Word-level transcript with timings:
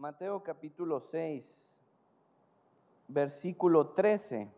Mateo 0.00 0.42
capítulo 0.42 0.98
6, 0.98 1.68
versículo 3.06 3.88
13. 3.88 4.50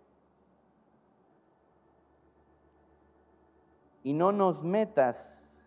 Y 4.04 4.12
no 4.12 4.30
nos 4.30 4.62
metas 4.62 5.60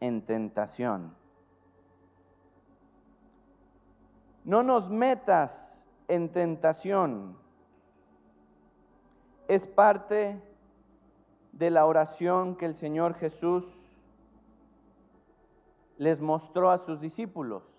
en 0.00 0.26
tentación. 0.26 1.14
No 4.42 4.64
nos 4.64 4.90
metas 4.90 5.86
en 6.08 6.32
tentación. 6.32 7.38
Es 9.46 9.68
parte 9.68 10.42
de 11.52 11.70
la 11.70 11.86
oración 11.86 12.56
que 12.56 12.66
el 12.66 12.74
Señor 12.74 13.14
Jesús 13.14 14.02
les 15.98 16.20
mostró 16.20 16.72
a 16.72 16.78
sus 16.78 17.00
discípulos. 17.00 17.77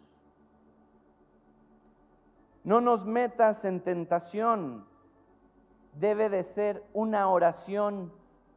No 2.70 2.82
nos 2.82 3.04
metas 3.04 3.66
en 3.66 3.82
tentación. 3.82 4.86
Debe 5.94 6.30
de 6.30 6.44
ser 6.44 6.86
una 6.94 7.28
oración 7.28 8.14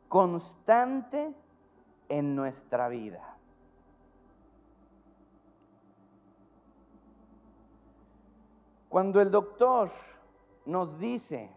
constante 0.06 1.34
en 2.10 2.36
nuestra 2.36 2.88
vida. 2.88 3.38
Cuando 8.90 9.22
el 9.22 9.30
doctor 9.30 9.88
nos 10.66 10.98
dice 10.98 11.50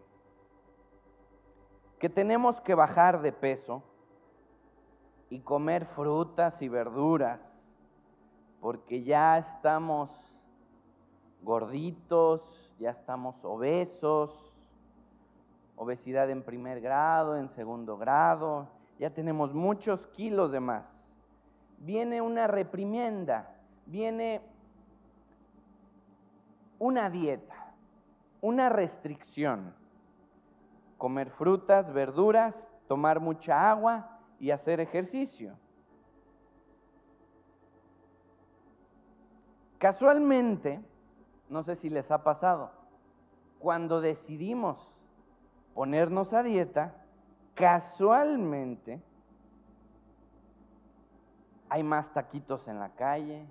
que 1.98 2.08
tenemos 2.08 2.62
que 2.62 2.74
bajar 2.74 3.20
de 3.20 3.32
peso 3.32 3.82
y 5.28 5.40
comer 5.40 5.84
frutas 5.84 6.62
y 6.62 6.70
verduras, 6.70 7.68
porque 8.62 9.02
ya 9.02 9.36
estamos 9.36 10.26
gorditos, 11.46 12.42
ya 12.78 12.90
estamos 12.90 13.42
obesos, 13.44 14.52
obesidad 15.76 16.28
en 16.28 16.42
primer 16.42 16.80
grado, 16.80 17.36
en 17.36 17.48
segundo 17.48 17.96
grado, 17.96 18.68
ya 18.98 19.10
tenemos 19.10 19.54
muchos 19.54 20.06
kilos 20.08 20.50
de 20.50 20.60
más. 20.60 21.06
Viene 21.78 22.20
una 22.20 22.48
reprimienda, 22.48 23.54
viene 23.86 24.42
una 26.78 27.08
dieta, 27.08 27.72
una 28.40 28.68
restricción. 28.68 29.72
Comer 30.98 31.30
frutas, 31.30 31.92
verduras, 31.92 32.72
tomar 32.88 33.20
mucha 33.20 33.70
agua 33.70 34.18
y 34.40 34.50
hacer 34.50 34.80
ejercicio. 34.80 35.56
Casualmente, 39.78 40.80
no 41.48 41.62
sé 41.62 41.76
si 41.76 41.90
les 41.90 42.10
ha 42.10 42.22
pasado, 42.22 42.72
cuando 43.58 44.00
decidimos 44.00 44.92
ponernos 45.74 46.32
a 46.32 46.42
dieta, 46.42 46.94
casualmente 47.54 49.02
hay 51.68 51.82
más 51.82 52.12
taquitos 52.12 52.68
en 52.68 52.78
la 52.78 52.90
calle, 52.90 53.46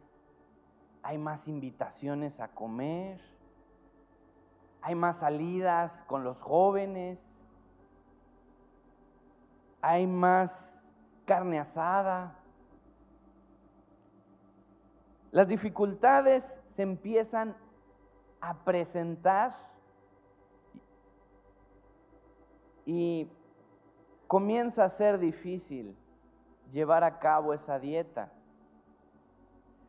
hay 1.03 1.17
más 1.17 1.47
invitaciones 1.47 2.39
a 2.39 2.47
comer, 2.47 3.19
hay 4.81 4.95
más 4.95 5.17
salidas 5.17 6.03
con 6.03 6.23
los 6.23 6.41
jóvenes, 6.41 7.19
hay 9.81 10.07
más 10.07 10.81
carne 11.25 11.59
asada. 11.59 12.35
Las 15.31 15.47
dificultades 15.47 16.61
se 16.69 16.83
empiezan 16.83 17.55
a 18.49 18.53
presentar 18.63 19.53
y 22.85 23.27
comienza 24.27 24.85
a 24.85 24.89
ser 24.89 25.17
difícil 25.17 25.97
llevar 26.71 27.03
a 27.03 27.17
cabo 27.17 27.53
esa 27.53 27.79
dieta. 27.79 28.31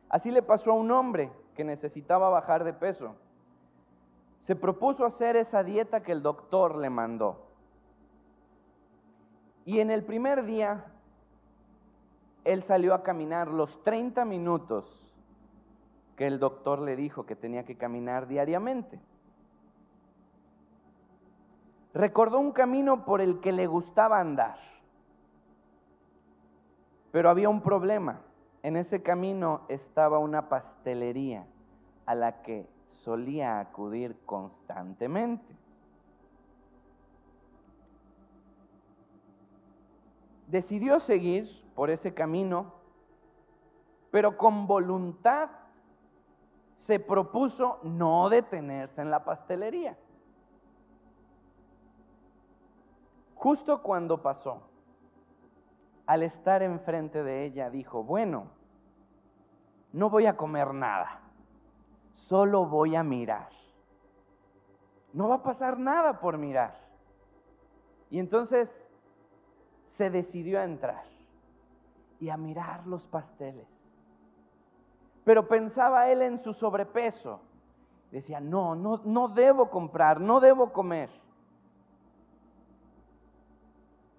Así 0.09 0.31
le 0.31 0.41
pasó 0.41 0.71
a 0.71 0.75
un 0.75 0.89
hombre 0.89 1.31
que 1.53 1.63
necesitaba 1.63 2.29
bajar 2.29 2.63
de 2.63 2.73
peso. 2.73 3.15
Se 4.39 4.55
propuso 4.55 5.05
hacer 5.05 5.35
esa 5.35 5.63
dieta 5.63 6.01
que 6.01 6.11
el 6.11 6.23
doctor 6.23 6.77
le 6.77 6.89
mandó. 6.89 7.45
Y 9.65 9.81
en 9.81 9.91
el 9.91 10.03
primer 10.03 10.45
día, 10.45 10.85
él 12.43 12.63
salió 12.63 12.95
a 12.95 13.03
caminar 13.03 13.49
los 13.49 13.83
30 13.83 14.25
minutos 14.25 15.06
que 16.17 16.25
el 16.25 16.39
doctor 16.39 16.79
le 16.79 16.95
dijo 16.95 17.27
que 17.27 17.35
tenía 17.35 17.63
que 17.63 17.77
caminar 17.77 18.27
diariamente. 18.27 18.99
Recordó 21.93 22.39
un 22.39 22.51
camino 22.51 23.05
por 23.05 23.21
el 23.21 23.39
que 23.39 23.51
le 23.51 23.67
gustaba 23.67 24.19
andar, 24.19 24.57
pero 27.11 27.29
había 27.29 27.49
un 27.49 27.61
problema. 27.61 28.21
En 28.63 28.75
ese 28.75 29.03
camino 29.03 29.61
estaba 29.69 30.17
una 30.17 30.49
pastelería 30.49 31.45
a 32.07 32.15
la 32.15 32.41
que 32.41 32.67
solía 32.87 33.59
acudir 33.59 34.17
constantemente. 34.25 35.55
Decidió 40.47 40.99
seguir 40.99 41.47
por 41.75 41.91
ese 41.91 42.15
camino, 42.15 42.73
pero 44.09 44.35
con 44.35 44.65
voluntad 44.65 45.49
se 46.77 46.99
propuso 46.99 47.79
no 47.83 48.29
detenerse 48.29 49.01
en 49.01 49.09
la 49.09 49.25
pastelería. 49.25 49.97
Justo 53.35 53.81
cuando 53.81 54.21
pasó, 54.21 54.61
al 56.05 56.23
estar 56.23 56.61
enfrente 56.61 57.23
de 57.23 57.45
ella, 57.45 57.69
dijo, 57.69 58.03
bueno, 58.03 58.51
no 59.91 60.09
voy 60.09 60.27
a 60.27 60.37
comer 60.37 60.73
nada, 60.73 61.19
solo 62.11 62.65
voy 62.65 62.95
a 62.95 63.03
mirar. 63.03 63.49
No 65.13 65.27
va 65.27 65.35
a 65.35 65.43
pasar 65.43 65.79
nada 65.79 66.19
por 66.19 66.37
mirar. 66.37 66.77
Y 68.11 68.19
entonces 68.19 68.87
se 69.87 70.11
decidió 70.11 70.59
a 70.59 70.63
entrar 70.63 71.03
y 72.19 72.29
a 72.29 72.37
mirar 72.37 72.85
los 72.85 73.07
pasteles. 73.07 73.76
Pero 75.27 75.45
pensaba 75.45 76.09
él 76.09 76.21
en 76.21 76.39
su 76.39 76.53
sobrepeso. 76.53 77.41
Decía, 78.11 78.39
no, 78.39 78.75
no, 78.75 79.01
no 79.03 79.27
debo 79.27 79.69
comprar, 79.69 80.21
no 80.21 80.39
debo 80.39 80.71
comer. 80.71 81.09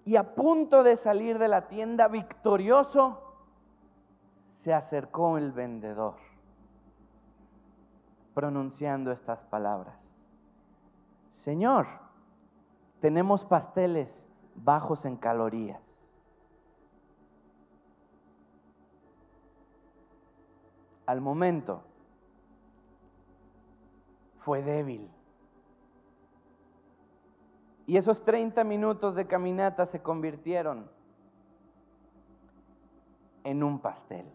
Y 0.05 0.17
a 0.17 0.35
punto 0.35 0.83
de 0.83 0.95
salir 0.95 1.39
de 1.39 1.47
la 1.47 1.67
tienda 1.67 2.07
victorioso, 2.09 3.23
se 4.51 4.71
acercó 4.71 5.39
el 5.39 5.51
vendedor, 5.51 6.13
pronunciando 8.35 9.11
estas 9.11 9.43
palabras. 9.45 10.13
Señor, 11.27 11.87
tenemos 12.99 13.45
pasteles 13.45 14.29
bajos 14.53 15.05
en 15.05 15.17
calorías. 15.17 15.98
Al 21.09 21.21
momento 21.21 21.81
fue 24.37 24.61
débil. 24.61 25.09
Y 27.87 27.97
esos 27.97 28.23
30 28.23 28.63
minutos 28.63 29.15
de 29.15 29.25
caminata 29.25 29.87
se 29.87 30.03
convirtieron 30.03 30.87
en 33.43 33.63
un 33.63 33.79
pastel. 33.79 34.31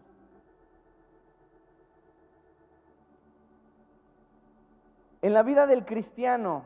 En 5.21 5.33
la 5.33 5.43
vida 5.43 5.67
del 5.67 5.85
cristiano 5.85 6.65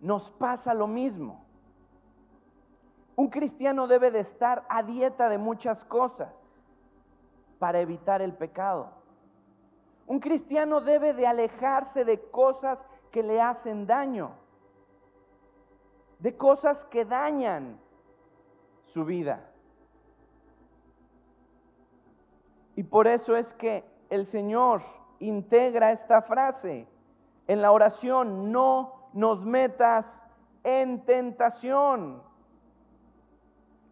nos 0.00 0.32
pasa 0.32 0.74
lo 0.74 0.88
mismo. 0.88 1.44
Un 3.14 3.28
cristiano 3.28 3.86
debe 3.86 4.10
de 4.10 4.18
estar 4.18 4.66
a 4.68 4.82
dieta 4.82 5.28
de 5.28 5.38
muchas 5.38 5.84
cosas 5.84 6.45
para 7.58 7.80
evitar 7.80 8.22
el 8.22 8.34
pecado. 8.34 8.90
Un 10.06 10.20
cristiano 10.20 10.80
debe 10.80 11.12
de 11.12 11.26
alejarse 11.26 12.04
de 12.04 12.20
cosas 12.30 12.84
que 13.10 13.22
le 13.22 13.40
hacen 13.40 13.86
daño 13.86 14.32
de 16.18 16.36
cosas 16.36 16.84
que 16.84 17.04
dañan 17.04 17.78
su 18.82 19.04
vida. 19.04 19.50
Y 22.74 22.82
por 22.82 23.06
eso 23.06 23.36
es 23.36 23.52
que 23.54 23.84
el 24.10 24.26
Señor 24.26 24.82
integra 25.18 25.92
esta 25.92 26.22
frase 26.22 26.86
en 27.46 27.62
la 27.62 27.72
oración, 27.72 28.52
no 28.52 29.08
nos 29.12 29.44
metas 29.44 30.26
en 30.62 31.04
tentación. 31.04 32.22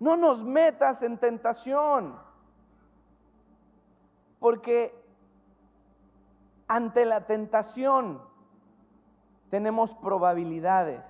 No 0.00 0.16
nos 0.16 0.44
metas 0.44 1.02
en 1.02 1.18
tentación. 1.18 2.18
Porque 4.44 4.94
ante 6.68 7.06
la 7.06 7.24
tentación 7.24 8.20
tenemos 9.48 9.94
probabilidades 9.94 11.02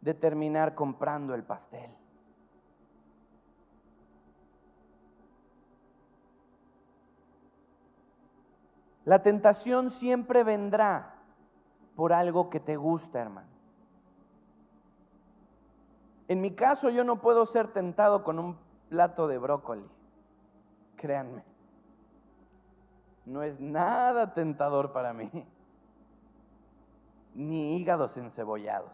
de 0.00 0.14
terminar 0.14 0.74
comprando 0.74 1.34
el 1.34 1.44
pastel. 1.44 1.90
La 9.04 9.22
tentación 9.22 9.90
siempre 9.90 10.42
vendrá 10.42 11.16
por 11.96 12.14
algo 12.14 12.48
que 12.48 12.60
te 12.60 12.78
gusta, 12.78 13.20
hermano. 13.20 13.50
En 16.28 16.40
mi 16.40 16.52
caso 16.52 16.88
yo 16.88 17.04
no 17.04 17.20
puedo 17.20 17.44
ser 17.44 17.68
tentado 17.74 18.24
con 18.24 18.38
un 18.38 18.56
plato 18.88 19.28
de 19.28 19.36
brócoli, 19.36 19.86
créanme. 20.96 21.49
No 23.24 23.42
es 23.42 23.60
nada 23.60 24.34
tentador 24.34 24.92
para 24.92 25.12
mí, 25.12 25.30
ni 27.34 27.76
hígados 27.76 28.16
encebollados. 28.16 28.92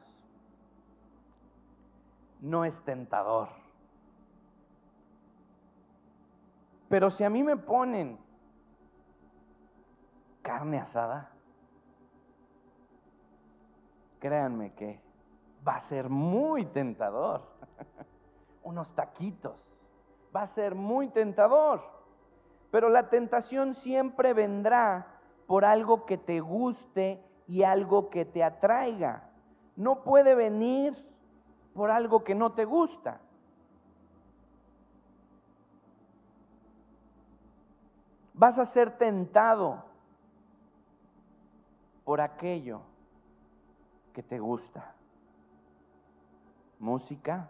No 2.40 2.64
es 2.64 2.82
tentador. 2.82 3.48
Pero 6.88 7.10
si 7.10 7.24
a 7.24 7.30
mí 7.30 7.42
me 7.42 7.56
ponen 7.56 8.18
carne 10.42 10.78
asada, 10.78 11.30
créanme 14.20 14.74
que 14.74 15.00
va 15.66 15.76
a 15.76 15.80
ser 15.80 16.08
muy 16.08 16.64
tentador. 16.66 17.42
Unos 18.62 18.94
taquitos, 18.94 19.70
va 20.34 20.42
a 20.42 20.46
ser 20.46 20.74
muy 20.74 21.08
tentador. 21.08 21.95
Pero 22.76 22.90
la 22.90 23.08
tentación 23.08 23.72
siempre 23.72 24.34
vendrá 24.34 25.06
por 25.46 25.64
algo 25.64 26.04
que 26.04 26.18
te 26.18 26.40
guste 26.40 27.24
y 27.48 27.62
algo 27.62 28.10
que 28.10 28.26
te 28.26 28.44
atraiga. 28.44 29.30
No 29.76 30.04
puede 30.04 30.34
venir 30.34 30.94
por 31.72 31.90
algo 31.90 32.22
que 32.22 32.34
no 32.34 32.52
te 32.52 32.66
gusta. 32.66 33.18
Vas 38.34 38.58
a 38.58 38.66
ser 38.66 38.98
tentado 38.98 39.82
por 42.04 42.20
aquello 42.20 42.82
que 44.12 44.22
te 44.22 44.38
gusta. 44.38 44.94
Música, 46.78 47.48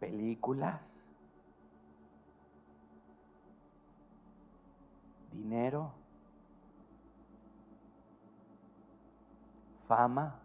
películas, 0.00 1.05
dinero, 5.36 5.92
fama. 9.86 10.40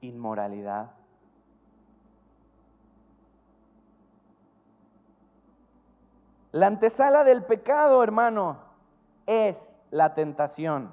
inmoralidad. 0.00 0.92
La 6.52 6.68
antesala 6.68 7.24
del 7.24 7.44
pecado, 7.44 8.02
hermano, 8.02 8.58
es 9.26 9.76
la 9.90 10.14
tentación. 10.14 10.90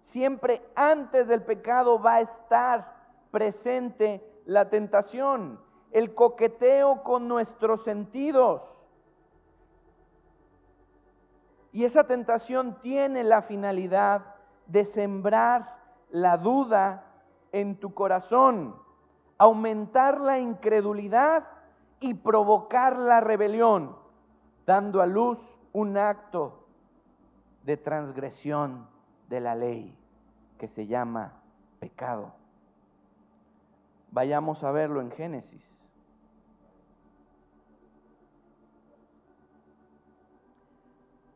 Siempre 0.00 0.62
antes 0.74 1.26
del 1.26 1.42
pecado 1.42 2.00
va 2.00 2.14
a 2.14 2.20
estar 2.20 2.94
presente 3.30 4.24
la 4.46 4.70
tentación, 4.70 5.60
el 5.92 6.14
coqueteo 6.14 7.02
con 7.02 7.28
nuestros 7.28 7.84
sentidos. 7.84 8.62
Y 11.72 11.84
esa 11.84 12.04
tentación 12.04 12.80
tiene 12.80 13.24
la 13.24 13.42
finalidad 13.42 14.34
de 14.66 14.84
sembrar 14.84 15.78
la 16.10 16.36
duda 16.36 17.04
en 17.52 17.78
tu 17.78 17.94
corazón, 17.94 18.76
aumentar 19.38 20.20
la 20.20 20.38
incredulidad 20.38 21.46
y 22.00 22.14
provocar 22.14 22.98
la 22.98 23.20
rebelión 23.20 23.96
dando 24.66 25.00
a 25.00 25.06
luz 25.06 25.38
un 25.72 25.96
acto 25.96 26.66
de 27.64 27.76
transgresión 27.76 28.86
de 29.28 29.40
la 29.40 29.54
ley 29.54 29.96
que 30.58 30.68
se 30.68 30.86
llama 30.86 31.32
pecado. 31.80 32.34
Vayamos 34.10 34.62
a 34.62 34.72
verlo 34.72 35.00
en 35.00 35.10
Génesis. 35.10 35.81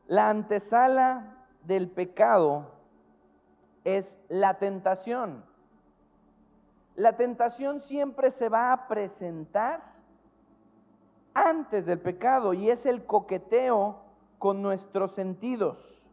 La 0.09 0.29
antesala 0.29 1.47
del 1.65 1.91
pecado 1.91 2.71
es 3.83 4.21
la 4.29 4.55
tentación. 4.55 5.45
La 6.95 7.17
tentación 7.17 7.81
siempre 7.81 8.31
se 8.31 8.49
va 8.49 8.73
a 8.73 8.87
presentar 8.87 9.83
antes 11.35 11.87
del 11.87 12.01
pecado 12.01 12.55
y 12.55 12.71
es 12.71 12.87
el 12.87 13.05
coqueteo 13.05 14.01
con 14.39 14.63
nuestros 14.63 15.11
sentidos. 15.11 16.07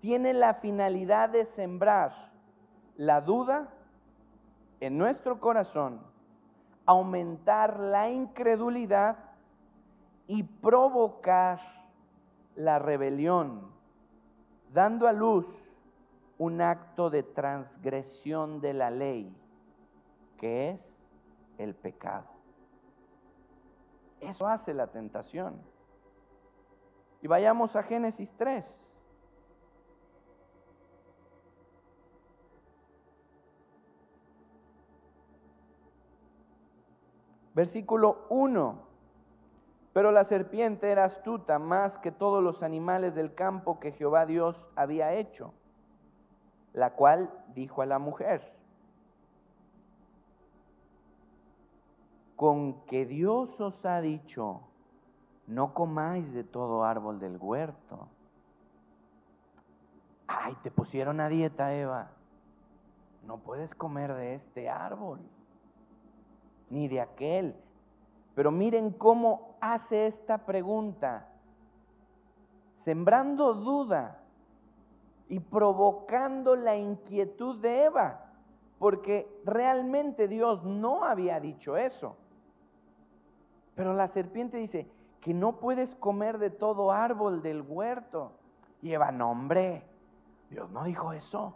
Tiene 0.00 0.32
la 0.32 0.54
finalidad 0.54 1.28
de 1.28 1.44
sembrar 1.44 2.30
la 2.96 3.20
duda 3.20 3.68
en 4.80 4.98
nuestro 4.98 5.40
corazón, 5.40 6.00
aumentar 6.86 7.80
la 7.80 8.08
incredulidad 8.08 9.16
y 10.26 10.44
provocar 10.44 11.81
la 12.56 12.78
rebelión, 12.78 13.70
dando 14.72 15.06
a 15.06 15.12
luz 15.12 15.46
un 16.38 16.60
acto 16.60 17.10
de 17.10 17.22
transgresión 17.22 18.60
de 18.60 18.74
la 18.74 18.90
ley, 18.90 19.34
que 20.38 20.70
es 20.70 21.02
el 21.58 21.74
pecado. 21.74 22.26
Eso 24.20 24.46
hace 24.46 24.74
la 24.74 24.86
tentación. 24.86 25.60
Y 27.20 27.26
vayamos 27.26 27.76
a 27.76 27.82
Génesis 27.82 28.32
3. 28.36 28.92
Versículo 37.54 38.26
1. 38.30 38.91
Pero 39.92 40.10
la 40.10 40.24
serpiente 40.24 40.90
era 40.90 41.04
astuta 41.04 41.58
más 41.58 41.98
que 41.98 42.12
todos 42.12 42.42
los 42.42 42.62
animales 42.62 43.14
del 43.14 43.34
campo 43.34 43.78
que 43.78 43.92
Jehová 43.92 44.24
Dios 44.24 44.68
había 44.74 45.14
hecho, 45.14 45.52
la 46.72 46.94
cual 46.94 47.30
dijo 47.54 47.82
a 47.82 47.86
la 47.86 47.98
mujer, 47.98 48.52
con 52.36 52.84
que 52.86 53.04
Dios 53.04 53.60
os 53.60 53.84
ha 53.84 54.00
dicho, 54.00 54.62
no 55.46 55.74
comáis 55.74 56.32
de 56.32 56.42
todo 56.42 56.84
árbol 56.84 57.20
del 57.20 57.36
huerto. 57.36 58.08
Ay, 60.26 60.56
te 60.62 60.70
pusieron 60.70 61.20
a 61.20 61.28
dieta, 61.28 61.74
Eva. 61.74 62.10
No 63.26 63.38
puedes 63.38 63.74
comer 63.74 64.14
de 64.14 64.34
este 64.34 64.68
árbol, 64.68 65.20
ni 66.70 66.88
de 66.88 67.00
aquel. 67.00 67.54
Pero 68.34 68.50
miren 68.50 68.90
cómo 68.90 69.51
hace 69.62 70.08
esta 70.08 70.38
pregunta, 70.38 71.28
sembrando 72.74 73.54
duda 73.54 74.20
y 75.28 75.38
provocando 75.38 76.56
la 76.56 76.76
inquietud 76.76 77.60
de 77.60 77.84
Eva, 77.84 78.32
porque 78.80 79.40
realmente 79.44 80.26
Dios 80.26 80.64
no 80.64 81.04
había 81.04 81.38
dicho 81.38 81.76
eso. 81.76 82.16
Pero 83.76 83.94
la 83.94 84.08
serpiente 84.08 84.56
dice 84.56 84.90
que 85.20 85.32
no 85.32 85.60
puedes 85.60 85.94
comer 85.94 86.38
de 86.38 86.50
todo 86.50 86.90
árbol 86.90 87.40
del 87.40 87.62
huerto. 87.62 88.32
Y 88.82 88.92
Eva, 88.92 89.12
no 89.12 89.30
hombre, 89.30 89.86
Dios 90.50 90.68
no 90.70 90.82
dijo 90.82 91.12
eso. 91.12 91.54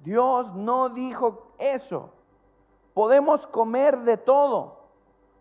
Dios 0.00 0.54
no 0.54 0.88
dijo 0.88 1.52
eso. 1.58 2.14
Podemos 2.94 3.46
comer 3.46 3.98
de 3.98 4.16
todo. 4.16 4.88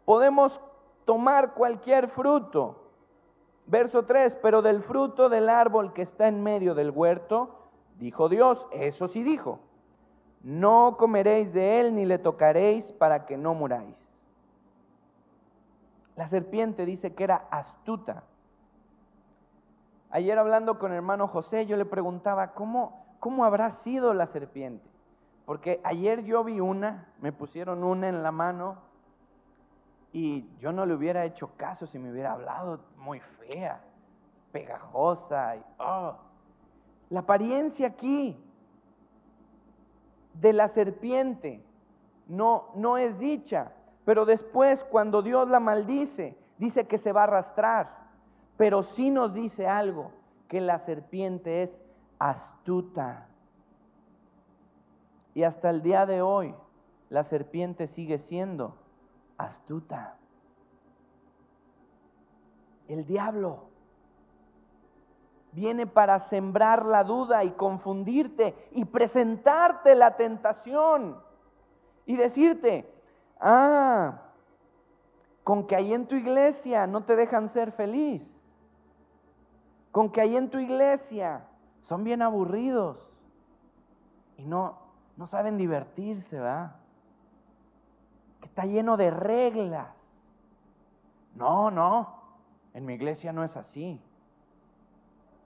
Podemos 0.04 0.60
tomar 1.08 1.54
cualquier 1.54 2.10
fruto. 2.10 2.84
Verso 3.66 4.04
3, 4.06 4.36
pero 4.36 4.62
del 4.62 4.84
fruto 4.84 5.30
del 5.30 5.50
árbol 5.50 5.94
que 5.94 6.02
está 6.02 6.28
en 6.28 6.44
medio 6.44 6.76
del 6.76 6.92
huerto, 6.92 7.70
dijo 7.98 8.30
Dios, 8.30 8.68
eso 8.72 9.08
sí 9.08 9.24
dijo, 9.24 9.60
no 10.44 10.98
comeréis 11.00 11.54
de 11.54 11.80
él 11.80 11.96
ni 11.96 12.06
le 12.06 12.20
tocaréis 12.20 12.92
para 12.92 13.26
que 13.26 13.38
no 13.38 13.54
muráis. 13.54 14.10
La 16.16 16.28
serpiente 16.28 16.86
dice 16.86 17.16
que 17.16 17.24
era 17.24 17.48
astuta. 17.52 18.24
Ayer 20.10 20.38
hablando 20.38 20.78
con 20.78 20.92
hermano 20.92 21.28
José, 21.28 21.66
yo 21.66 21.78
le 21.78 21.86
preguntaba, 21.86 22.54
¿cómo, 22.54 23.06
¿cómo 23.20 23.46
habrá 23.46 23.72
sido 23.72 24.14
la 24.14 24.28
serpiente? 24.28 24.90
Porque 25.46 25.80
ayer 25.86 26.24
yo 26.26 26.44
vi 26.44 26.60
una, 26.60 27.14
me 27.22 27.32
pusieron 27.32 27.84
una 27.84 28.10
en 28.10 28.24
la 28.24 28.32
mano 28.32 28.87
Y 30.12 30.50
yo 30.60 30.72
no 30.72 30.86
le 30.86 30.94
hubiera 30.94 31.26
hecho 31.26 31.52
caso 31.58 31.86
si 31.86 32.00
me 32.00 32.12
hubiera 32.12 32.34
hablado 32.34 32.80
muy 32.98 33.20
fea, 33.20 33.84
pegajosa. 34.52 35.58
Y, 35.58 35.64
oh. 35.80 36.16
La 37.10 37.22
apariencia 37.22 37.88
aquí 37.88 38.38
de 40.34 40.54
la 40.54 40.68
serpiente 40.68 41.64
no, 42.28 42.70
no 42.76 42.98
es 42.98 43.18
dicha, 43.18 43.72
pero 44.06 44.26
después 44.26 44.84
cuando 44.84 45.22
Dios 45.22 45.48
la 45.50 45.60
maldice, 45.60 46.38
dice 46.58 46.88
que 46.88 46.98
se 46.98 47.12
va 47.12 47.22
a 47.22 47.26
arrastrar, 47.26 48.08
pero 48.58 48.84
sí 48.84 49.12
nos 49.12 49.34
dice 49.34 49.68
algo, 49.68 50.12
que 50.48 50.62
la 50.62 50.80
serpiente 50.80 51.64
es 51.64 51.82
astuta. 52.20 53.28
Y 55.34 55.44
hasta 55.44 55.70
el 55.70 55.82
día 55.82 56.06
de 56.06 56.22
hoy, 56.22 56.56
la 57.10 57.24
serpiente 57.24 57.88
sigue 57.88 58.18
siendo 58.18 58.76
astuta. 59.38 60.18
El 62.88 63.06
diablo 63.06 63.68
viene 65.52 65.88
para 65.88 66.20
sembrar 66.20 66.86
la 66.86 67.04
duda 67.04 67.44
y 67.44 67.52
confundirte 67.52 68.70
y 68.72 68.86
presentarte 68.86 69.96
la 69.96 70.16
tentación 70.16 71.20
y 72.06 72.16
decirte, 72.16 72.94
ah, 73.40 74.22
con 75.44 75.66
que 75.66 75.76
ahí 75.76 75.94
en 75.94 76.08
tu 76.08 76.16
iglesia 76.16 76.88
no 76.88 77.04
te 77.04 77.16
dejan 77.16 77.50
ser 77.50 77.72
feliz, 77.72 78.42
con 79.92 80.12
que 80.12 80.22
ahí 80.22 80.38
en 80.38 80.50
tu 80.50 80.60
iglesia 80.60 81.48
son 81.82 82.04
bien 82.04 82.22
aburridos 82.22 83.12
y 84.38 84.46
no, 84.46 84.78
no 85.16 85.26
saben 85.26 85.58
divertirse, 85.58 86.40
¿va? 86.40 86.76
Que 88.40 88.48
está 88.48 88.66
lleno 88.66 88.98
de 88.98 89.12
reglas. 89.12 89.88
No, 91.36 91.70
no, 91.70 92.22
en 92.74 92.86
mi 92.86 92.94
iglesia 92.94 93.32
no 93.32 93.44
es 93.44 93.58
así. 93.58 94.02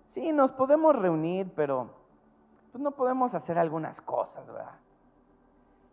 Sí, 0.08 0.32
nos 0.32 0.52
podemos 0.52 0.96
reunir, 0.96 1.52
pero 1.56 1.90
pues 2.72 2.82
no 2.82 2.92
podemos 2.92 3.34
hacer 3.34 3.58
algunas 3.58 4.02
cosas, 4.02 4.46
¿verdad? 4.48 4.80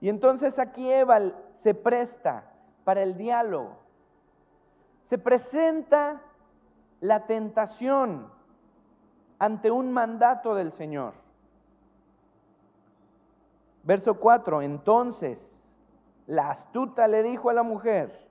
Y 0.01 0.09
entonces 0.09 0.59
aquí 0.59 0.91
Eva 0.91 1.21
se 1.55 1.75
presta 1.75 2.53
para 2.85 3.03
el 3.03 3.17
diálogo. 3.17 3.77
Se 5.03 5.19
presenta 5.19 6.23
la 7.01 7.27
tentación 7.27 8.31
ante 9.39 9.71
un 9.71 9.93
mandato 9.93 10.55
del 10.55 10.73
Señor. 10.73 11.15
Verso 13.83 14.19
4, 14.19 14.63
entonces 14.63 15.58
la 16.29 16.51
astuta 16.51 17.09
le 17.09 17.23
dijo 17.23 17.49
a 17.49 17.55
la 17.55 17.63
mujer, 17.63 18.29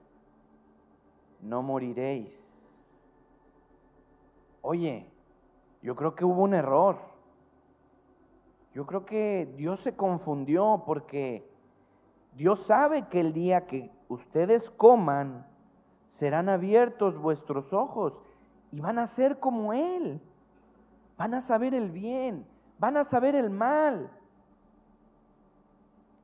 no 1.42 1.64
moriréis. 1.64 2.56
Oye, 4.62 5.10
yo 5.82 5.96
creo 5.96 6.14
que 6.14 6.24
hubo 6.24 6.44
un 6.44 6.54
error. 6.54 7.00
Yo 8.76 8.86
creo 8.86 9.04
que 9.04 9.52
Dios 9.58 9.80
se 9.80 9.96
confundió 9.96 10.84
porque 10.86 11.50
Dios 12.36 12.60
sabe 12.60 13.08
que 13.08 13.20
el 13.20 13.34
día 13.34 13.66
que 13.66 13.92
ustedes 14.10 14.70
coman, 14.70 15.48
serán 16.08 16.50
abiertos 16.50 17.18
vuestros 17.18 17.74
ojos 17.74 18.18
y 18.72 18.80
van 18.80 19.00
a 19.00 19.08
ser 19.08 19.40
como 19.40 19.74
Él. 19.74 20.22
Van 21.18 21.34
a 21.34 21.42
saber 21.42 21.74
el 21.74 21.90
bien, 21.90 22.46
van 22.78 22.96
a 22.96 23.04
saber 23.04 23.34
el 23.34 23.50
mal. 23.50 24.12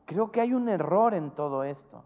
Creo 0.06 0.32
que 0.32 0.42
hay 0.42 0.54
un 0.54 0.70
error 0.70 1.14
en 1.14 1.32
todo 1.32 1.64
esto. 1.64 2.04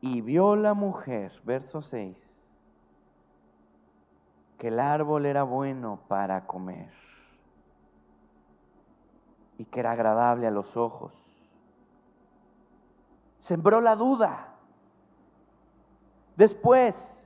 Y 0.00 0.20
vio 0.20 0.54
la 0.54 0.74
mujer, 0.74 1.40
verso 1.44 1.82
6, 1.82 2.16
que 4.56 4.68
el 4.68 4.78
árbol 4.78 5.26
era 5.26 5.42
bueno 5.42 6.00
para 6.06 6.46
comer 6.46 6.92
y 9.58 9.64
que 9.64 9.80
era 9.80 9.92
agradable 9.92 10.46
a 10.46 10.52
los 10.52 10.76
ojos. 10.76 11.12
Sembró 13.40 13.80
la 13.80 13.96
duda. 13.96 14.54
Después 16.36 17.17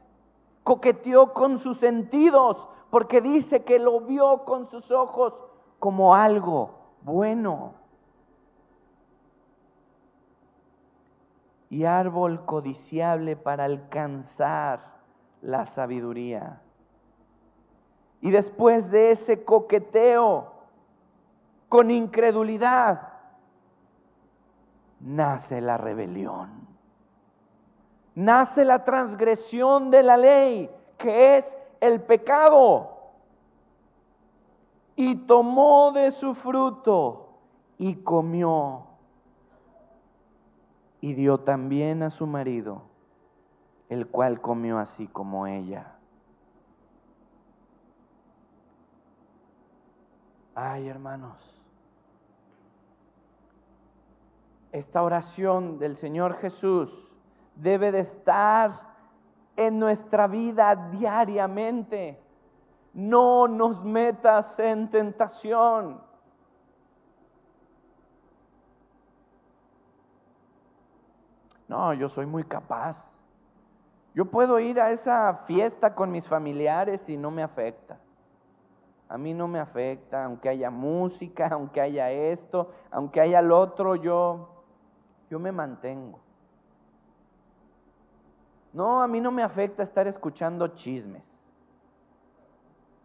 coqueteó 0.64 1.32
con 1.32 1.58
sus 1.58 1.78
sentidos 1.78 2.68
porque 2.90 3.20
dice 3.20 3.64
que 3.64 3.78
lo 3.78 4.00
vio 4.00 4.44
con 4.44 4.68
sus 4.68 4.90
ojos 4.90 5.34
como 5.78 6.14
algo 6.14 6.74
bueno. 7.02 7.74
Y 11.70 11.84
árbol 11.84 12.44
codiciable 12.44 13.34
para 13.34 13.64
alcanzar 13.64 14.80
la 15.40 15.64
sabiduría. 15.64 16.60
Y 18.20 18.30
después 18.30 18.90
de 18.90 19.10
ese 19.10 19.42
coqueteo, 19.42 20.52
con 21.68 21.90
incredulidad, 21.90 23.08
nace 25.00 25.60
la 25.60 25.78
rebelión. 25.78 26.61
Nace 28.14 28.64
la 28.64 28.84
transgresión 28.84 29.90
de 29.90 30.02
la 30.02 30.16
ley, 30.16 30.70
que 30.98 31.36
es 31.38 31.56
el 31.80 32.00
pecado. 32.02 32.98
Y 34.96 35.14
tomó 35.14 35.92
de 35.92 36.10
su 36.10 36.34
fruto 36.34 37.30
y 37.78 37.96
comió. 37.96 38.86
Y 41.00 41.14
dio 41.14 41.38
también 41.38 42.02
a 42.02 42.10
su 42.10 42.26
marido, 42.26 42.82
el 43.88 44.06
cual 44.06 44.40
comió 44.40 44.78
así 44.78 45.08
como 45.08 45.46
ella. 45.46 45.96
Ay, 50.54 50.86
hermanos. 50.88 51.62
esta 54.72 55.02
oración 55.02 55.78
del 55.78 55.96
Señor 55.96 56.38
Jesús 56.38 57.11
debe 57.62 57.92
de 57.92 58.00
estar 58.00 58.72
en 59.56 59.78
nuestra 59.78 60.26
vida 60.26 60.74
diariamente. 60.90 62.20
No 62.92 63.46
nos 63.46 63.82
metas 63.82 64.58
en 64.58 64.90
tentación. 64.90 66.00
No, 71.68 71.94
yo 71.94 72.08
soy 72.08 72.26
muy 72.26 72.44
capaz. 72.44 73.16
Yo 74.14 74.26
puedo 74.26 74.58
ir 74.60 74.78
a 74.78 74.90
esa 74.90 75.44
fiesta 75.46 75.94
con 75.94 76.10
mis 76.10 76.26
familiares 76.26 77.08
y 77.08 77.16
no 77.16 77.30
me 77.30 77.42
afecta. 77.42 77.98
A 79.08 79.16
mí 79.16 79.32
no 79.32 79.46
me 79.46 79.58
afecta, 79.58 80.24
aunque 80.24 80.48
haya 80.48 80.70
música, 80.70 81.48
aunque 81.52 81.80
haya 81.80 82.10
esto, 82.10 82.70
aunque 82.90 83.20
haya 83.20 83.40
lo 83.40 83.58
otro, 83.58 83.94
yo 83.94 84.48
yo 85.32 85.38
me 85.38 85.50
mantengo. 85.50 86.20
No, 88.72 89.02
a 89.02 89.08
mí 89.08 89.20
no 89.20 89.30
me 89.30 89.42
afecta 89.42 89.82
estar 89.82 90.06
escuchando 90.06 90.68
chismes. 90.68 91.44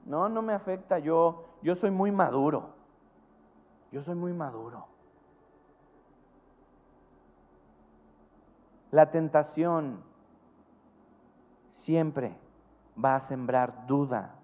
No, 0.05 0.29
no 0.29 0.41
me 0.41 0.53
afecta, 0.53 0.99
yo, 0.99 1.43
yo 1.61 1.75
soy 1.75 1.91
muy 1.91 2.11
maduro. 2.11 2.69
Yo 3.91 4.01
soy 4.01 4.15
muy 4.15 4.33
maduro. 4.33 4.85
La 8.91 9.11
tentación 9.11 10.01
siempre 11.67 12.37
va 13.03 13.15
a 13.15 13.19
sembrar 13.19 13.85
duda 13.85 14.35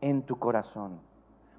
en 0.00 0.24
tu 0.24 0.38
corazón. 0.38 1.00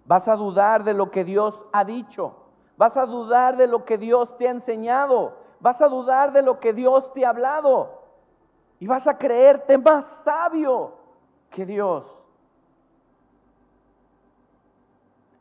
Vas 0.06 0.28
a 0.28 0.36
dudar 0.36 0.84
de 0.84 0.94
lo 0.94 1.12
que 1.12 1.26
Dios 1.26 1.66
ha 1.74 1.84
dicho. 1.84 2.38
Vas 2.78 2.96
a 2.96 3.06
dudar 3.06 3.58
de 3.58 3.68
lo 3.68 3.84
que 3.84 3.98
Dios 3.98 4.38
te 4.38 4.48
ha 4.48 4.52
enseñado 4.52 5.46
vas 5.66 5.82
a 5.82 5.88
dudar 5.88 6.32
de 6.32 6.44
lo 6.44 6.60
que 6.60 6.74
Dios 6.74 7.12
te 7.14 7.26
ha 7.26 7.30
hablado 7.30 7.95
y 8.80 8.88
vas 8.88 9.08
a 9.08 9.18
creerte 9.18 9.78
más 9.78 10.06
sabio 10.24 10.98
que 11.50 11.66
Dios. 11.66 12.06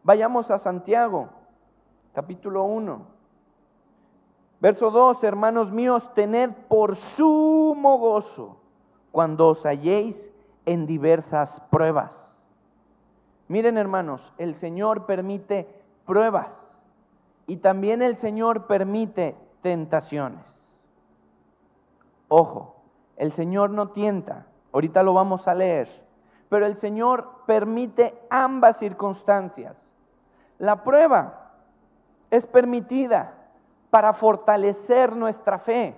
Vayamos 0.02 0.50
a 0.50 0.58
Santiago, 0.58 1.30
capítulo 2.12 2.64
1. 2.64 3.14
Verso 4.60 4.90
2, 4.90 5.24
hermanos 5.24 5.72
míos, 5.72 6.12
tened 6.14 6.54
por 6.68 6.96
sumo 6.96 7.98
gozo 7.98 8.60
cuando 9.10 9.48
os 9.48 9.64
halléis 9.66 10.30
en 10.66 10.86
diversas 10.86 11.60
pruebas. 11.70 12.38
Miren 13.48 13.76
hermanos, 13.76 14.32
el 14.38 14.54
Señor 14.54 15.06
permite 15.06 15.68
pruebas 16.06 16.82
y 17.46 17.56
también 17.56 18.02
el 18.02 18.16
Señor 18.16 18.66
permite 18.66 19.36
tentaciones. 19.60 20.80
Ojo, 22.28 22.73
el 23.16 23.32
Señor 23.32 23.70
no 23.70 23.88
tienta, 23.88 24.46
ahorita 24.72 25.02
lo 25.02 25.14
vamos 25.14 25.48
a 25.48 25.54
leer, 25.54 25.88
pero 26.48 26.66
el 26.66 26.76
Señor 26.76 27.42
permite 27.46 28.18
ambas 28.30 28.78
circunstancias. 28.78 29.76
La 30.58 30.82
prueba 30.84 31.52
es 32.30 32.46
permitida 32.46 33.34
para 33.90 34.12
fortalecer 34.12 35.14
nuestra 35.14 35.58
fe, 35.58 35.96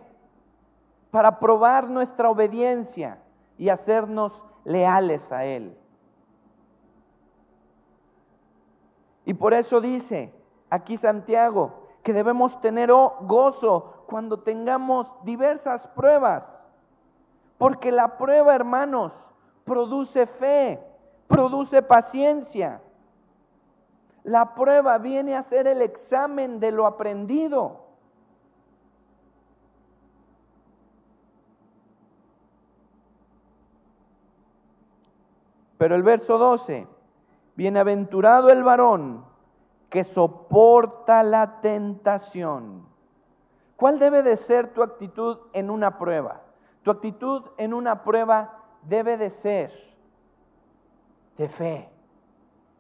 para 1.11 1.38
probar 1.38 1.88
nuestra 1.88 2.28
obediencia 2.28 3.18
y 3.56 3.68
hacernos 3.68 4.44
leales 4.64 5.32
a 5.32 5.44
Él. 5.44 5.76
Y 9.25 9.35
por 9.35 9.54
eso 9.54 9.80
dice 9.80 10.32
aquí 10.70 10.96
Santiago 10.96 11.87
que 12.02 12.12
debemos 12.12 12.61
tener 12.61 12.90
gozo 12.92 14.04
cuando 14.06 14.38
tengamos 14.38 15.12
diversas 15.25 15.88
pruebas. 15.88 16.49
Porque 17.58 17.90
la 17.90 18.16
prueba, 18.18 18.54
hermanos, 18.54 19.32
produce 19.64 20.26
fe, 20.26 20.80
produce 21.26 21.82
paciencia. 21.82 22.82
La 24.22 24.54
prueba 24.54 24.98
viene 24.98 25.36
a 25.36 25.42
ser 25.42 25.66
el 25.66 25.82
examen 25.82 26.60
de 26.60 26.72
lo 26.72 26.86
aprendido. 26.86 27.86
Pero 35.78 35.94
el 35.94 36.02
verso 36.02 36.38
12, 36.38 36.86
bienaventurado 37.54 38.50
el 38.50 38.64
varón 38.64 39.25
que 39.90 40.04
soporta 40.04 41.22
la 41.22 41.60
tentación. 41.60 42.86
¿Cuál 43.76 43.98
debe 43.98 44.22
de 44.22 44.36
ser 44.36 44.72
tu 44.72 44.82
actitud 44.82 45.38
en 45.52 45.70
una 45.70 45.98
prueba? 45.98 46.46
Tu 46.87 46.93
actitud 46.93 47.43
en 47.57 47.75
una 47.75 48.05
prueba 48.05 48.62
debe 48.83 49.16
de 49.16 49.31
ser 49.31 49.73
de 51.37 51.49
fe, 51.49 51.90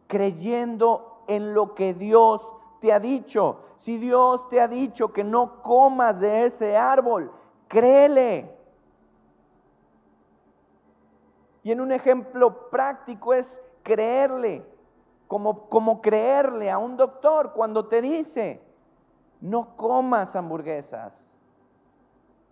creyendo 0.06 1.24
en 1.26 1.52
lo 1.52 1.74
que 1.74 1.92
Dios 1.92 2.54
te 2.80 2.92
ha 2.92 3.00
dicho. 3.00 3.64
Si 3.78 3.98
Dios 3.98 4.48
te 4.48 4.60
ha 4.60 4.68
dicho 4.68 5.12
que 5.12 5.24
no 5.24 5.60
comas 5.60 6.20
de 6.20 6.46
ese 6.46 6.76
árbol, 6.76 7.32
créele. 7.66 8.56
Y 11.64 11.72
en 11.72 11.80
un 11.80 11.90
ejemplo 11.90 12.70
práctico 12.70 13.34
es 13.34 13.60
creerle, 13.82 14.64
como, 15.26 15.68
como 15.68 16.00
creerle 16.00 16.70
a 16.70 16.78
un 16.78 16.96
doctor 16.96 17.54
cuando 17.54 17.88
te 17.88 18.00
dice, 18.00 18.62
no 19.40 19.74
comas 19.74 20.36
hamburguesas, 20.36 21.25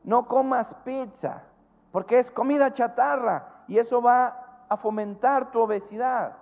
no 0.05 0.27
comas 0.27 0.75
pizza, 0.85 1.43
porque 1.91 2.19
es 2.19 2.31
comida 2.31 2.73
chatarra 2.73 3.65
y 3.67 3.79
eso 3.79 4.01
va 4.01 4.65
a 4.69 4.77
fomentar 4.77 5.51
tu 5.51 5.61
obesidad. 5.61 6.37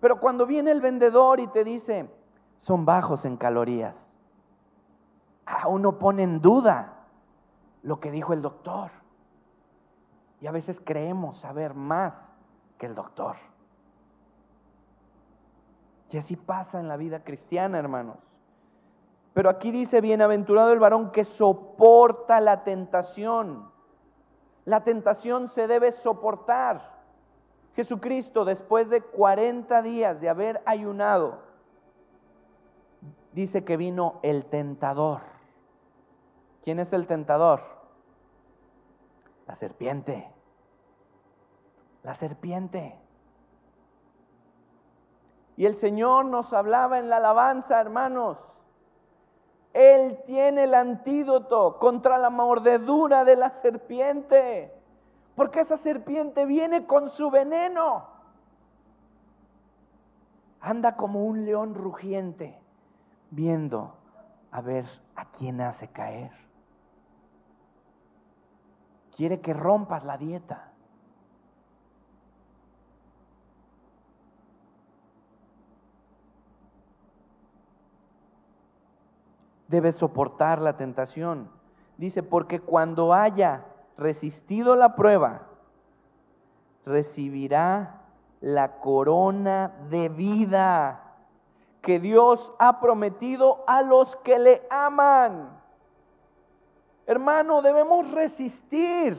Pero 0.00 0.20
cuando 0.20 0.46
viene 0.46 0.70
el 0.70 0.80
vendedor 0.80 1.40
y 1.40 1.46
te 1.48 1.64
dice, 1.64 2.10
son 2.58 2.84
bajos 2.84 3.24
en 3.24 3.36
calorías, 3.36 4.12
a 5.46 5.68
uno 5.68 5.98
pone 5.98 6.22
en 6.22 6.40
duda 6.40 6.92
lo 7.82 7.98
que 8.00 8.10
dijo 8.10 8.32
el 8.32 8.42
doctor. 8.42 8.90
Y 10.40 10.46
a 10.46 10.52
veces 10.52 10.80
creemos 10.84 11.38
saber 11.38 11.74
más 11.74 12.34
que 12.78 12.86
el 12.86 12.94
doctor. 12.94 13.36
Y 16.10 16.18
así 16.18 16.36
pasa 16.36 16.78
en 16.78 16.88
la 16.88 16.96
vida 16.96 17.24
cristiana, 17.24 17.78
hermanos. 17.78 18.18
Pero 19.36 19.50
aquí 19.50 19.70
dice, 19.70 20.00
bienaventurado 20.00 20.72
el 20.72 20.78
varón 20.78 21.12
que 21.12 21.22
soporta 21.22 22.40
la 22.40 22.64
tentación. 22.64 23.70
La 24.64 24.82
tentación 24.82 25.50
se 25.50 25.66
debe 25.66 25.92
soportar. 25.92 27.02
Jesucristo, 27.74 28.46
después 28.46 28.88
de 28.88 29.02
40 29.02 29.82
días 29.82 30.22
de 30.22 30.30
haber 30.30 30.62
ayunado, 30.64 31.40
dice 33.32 33.62
que 33.62 33.76
vino 33.76 34.20
el 34.22 34.46
tentador. 34.46 35.20
¿Quién 36.62 36.78
es 36.78 36.94
el 36.94 37.06
tentador? 37.06 37.60
La 39.46 39.54
serpiente. 39.54 40.32
La 42.04 42.14
serpiente. 42.14 42.98
Y 45.58 45.66
el 45.66 45.76
Señor 45.76 46.24
nos 46.24 46.54
hablaba 46.54 46.98
en 46.98 47.10
la 47.10 47.18
alabanza, 47.18 47.78
hermanos. 47.78 48.55
Él 49.76 50.22
tiene 50.24 50.64
el 50.64 50.74
antídoto 50.74 51.78
contra 51.78 52.18
la 52.18 52.30
mordedura 52.30 53.24
de 53.24 53.36
la 53.36 53.50
serpiente. 53.50 54.72
Porque 55.34 55.60
esa 55.60 55.76
serpiente 55.76 56.46
viene 56.46 56.86
con 56.86 57.10
su 57.10 57.30
veneno. 57.30 58.06
Anda 60.60 60.96
como 60.96 61.24
un 61.24 61.44
león 61.44 61.74
rugiente, 61.74 62.58
viendo 63.30 63.94
a 64.50 64.60
ver 64.62 64.86
a 65.14 65.30
quién 65.30 65.60
hace 65.60 65.88
caer 65.88 66.46
quiere 69.16 69.40
que 69.40 69.54
rompas 69.54 70.04
la 70.04 70.18
dieta. 70.18 70.65
Debes 79.68 79.96
soportar 79.96 80.60
la 80.60 80.76
tentación. 80.76 81.50
Dice, 81.96 82.22
porque 82.22 82.60
cuando 82.60 83.12
haya 83.12 83.64
resistido 83.96 84.76
la 84.76 84.94
prueba, 84.94 85.42
recibirá 86.84 88.02
la 88.40 88.78
corona 88.78 89.72
de 89.90 90.08
vida 90.08 91.02
que 91.82 91.98
Dios 92.00 92.52
ha 92.58 92.80
prometido 92.80 93.64
a 93.66 93.82
los 93.82 94.16
que 94.16 94.38
le 94.38 94.66
aman. 94.70 95.56
Hermano, 97.06 97.62
debemos 97.62 98.10
resistir. 98.10 99.18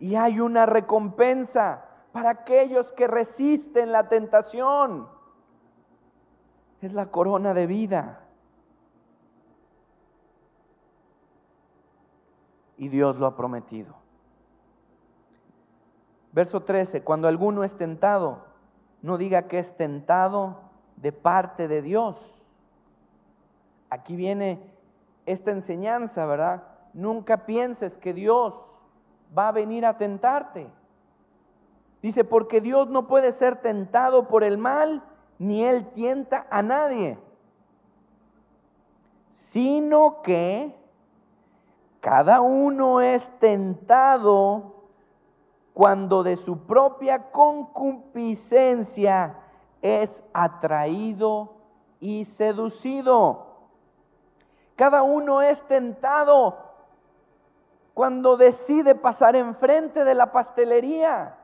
Y 0.00 0.16
hay 0.16 0.40
una 0.40 0.66
recompensa 0.66 1.84
para 2.10 2.30
aquellos 2.30 2.90
que 2.92 3.06
resisten 3.06 3.92
la 3.92 4.08
tentación. 4.08 5.08
Es 6.82 6.92
la 6.92 7.06
corona 7.06 7.54
de 7.54 7.66
vida. 7.66 8.20
Y 12.76 12.88
Dios 12.88 13.16
lo 13.16 13.26
ha 13.26 13.36
prometido. 13.36 13.94
Verso 16.32 16.62
13, 16.62 17.04
cuando 17.04 17.28
alguno 17.28 17.62
es 17.62 17.76
tentado, 17.76 18.44
no 19.00 19.16
diga 19.16 19.46
que 19.46 19.60
es 19.60 19.76
tentado 19.76 20.60
de 20.96 21.12
parte 21.12 21.68
de 21.68 21.82
Dios. 21.82 22.48
Aquí 23.88 24.16
viene 24.16 24.60
esta 25.24 25.52
enseñanza, 25.52 26.26
¿verdad? 26.26 26.64
Nunca 26.94 27.46
pienses 27.46 27.96
que 27.96 28.12
Dios 28.12 28.54
va 29.36 29.48
a 29.48 29.52
venir 29.52 29.86
a 29.86 29.98
tentarte. 29.98 30.68
Dice, 32.00 32.24
porque 32.24 32.60
Dios 32.60 32.88
no 32.88 33.06
puede 33.06 33.30
ser 33.30 33.56
tentado 33.56 34.26
por 34.26 34.42
el 34.42 34.58
mal, 34.58 35.04
ni 35.42 35.62
Él 35.64 35.90
tienta 35.90 36.46
a 36.50 36.62
nadie, 36.62 37.18
sino 39.32 40.22
que 40.22 40.72
cada 42.00 42.40
uno 42.40 43.00
es 43.00 43.28
tentado 43.40 44.84
cuando 45.74 46.22
de 46.22 46.36
su 46.36 46.58
propia 46.58 47.32
concupiscencia 47.32 49.36
es 49.80 50.22
atraído 50.32 51.54
y 51.98 52.24
seducido. 52.24 53.48
Cada 54.76 55.02
uno 55.02 55.42
es 55.42 55.64
tentado 55.64 56.56
cuando 57.94 58.36
decide 58.36 58.94
pasar 58.94 59.34
enfrente 59.34 60.04
de 60.04 60.14
la 60.14 60.30
pastelería. 60.30 61.36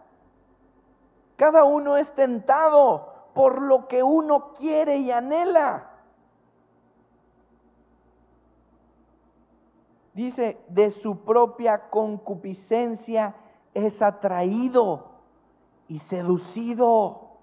Cada 1.34 1.64
uno 1.64 1.96
es 1.96 2.12
tentado 2.12 3.07
por 3.38 3.62
lo 3.62 3.86
que 3.86 4.02
uno 4.02 4.52
quiere 4.52 4.96
y 4.96 5.12
anhela. 5.12 5.92
Dice, 10.12 10.60
de 10.66 10.90
su 10.90 11.20
propia 11.20 11.88
concupiscencia 11.88 13.36
es 13.74 14.02
atraído 14.02 15.12
y 15.86 16.00
seducido. 16.00 17.38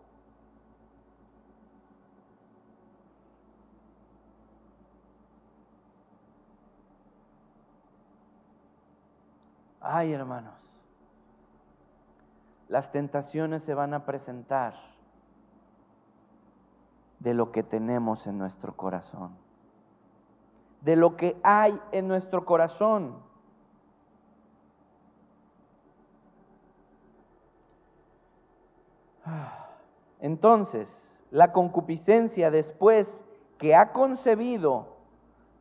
Ay, 9.80 10.12
hermanos, 10.12 10.70
las 12.68 12.92
tentaciones 12.92 13.64
se 13.64 13.74
van 13.74 13.94
a 13.94 14.06
presentar 14.06 14.95
de 17.26 17.34
lo 17.34 17.52
que 17.52 17.64
tenemos 17.64 18.28
en 18.28 18.38
nuestro 18.38 18.78
corazón, 18.78 19.32
de 20.82 20.96
lo 20.96 21.18
que 21.18 21.36
hay 21.42 21.82
en 21.92 22.08
nuestro 22.08 22.46
corazón. 22.46 23.16
Entonces, 30.20 31.20
la 31.32 31.52
concupiscencia 31.52 32.52
después 32.52 33.24
que 33.58 33.76
ha 33.76 33.92
concebido 33.92 34.98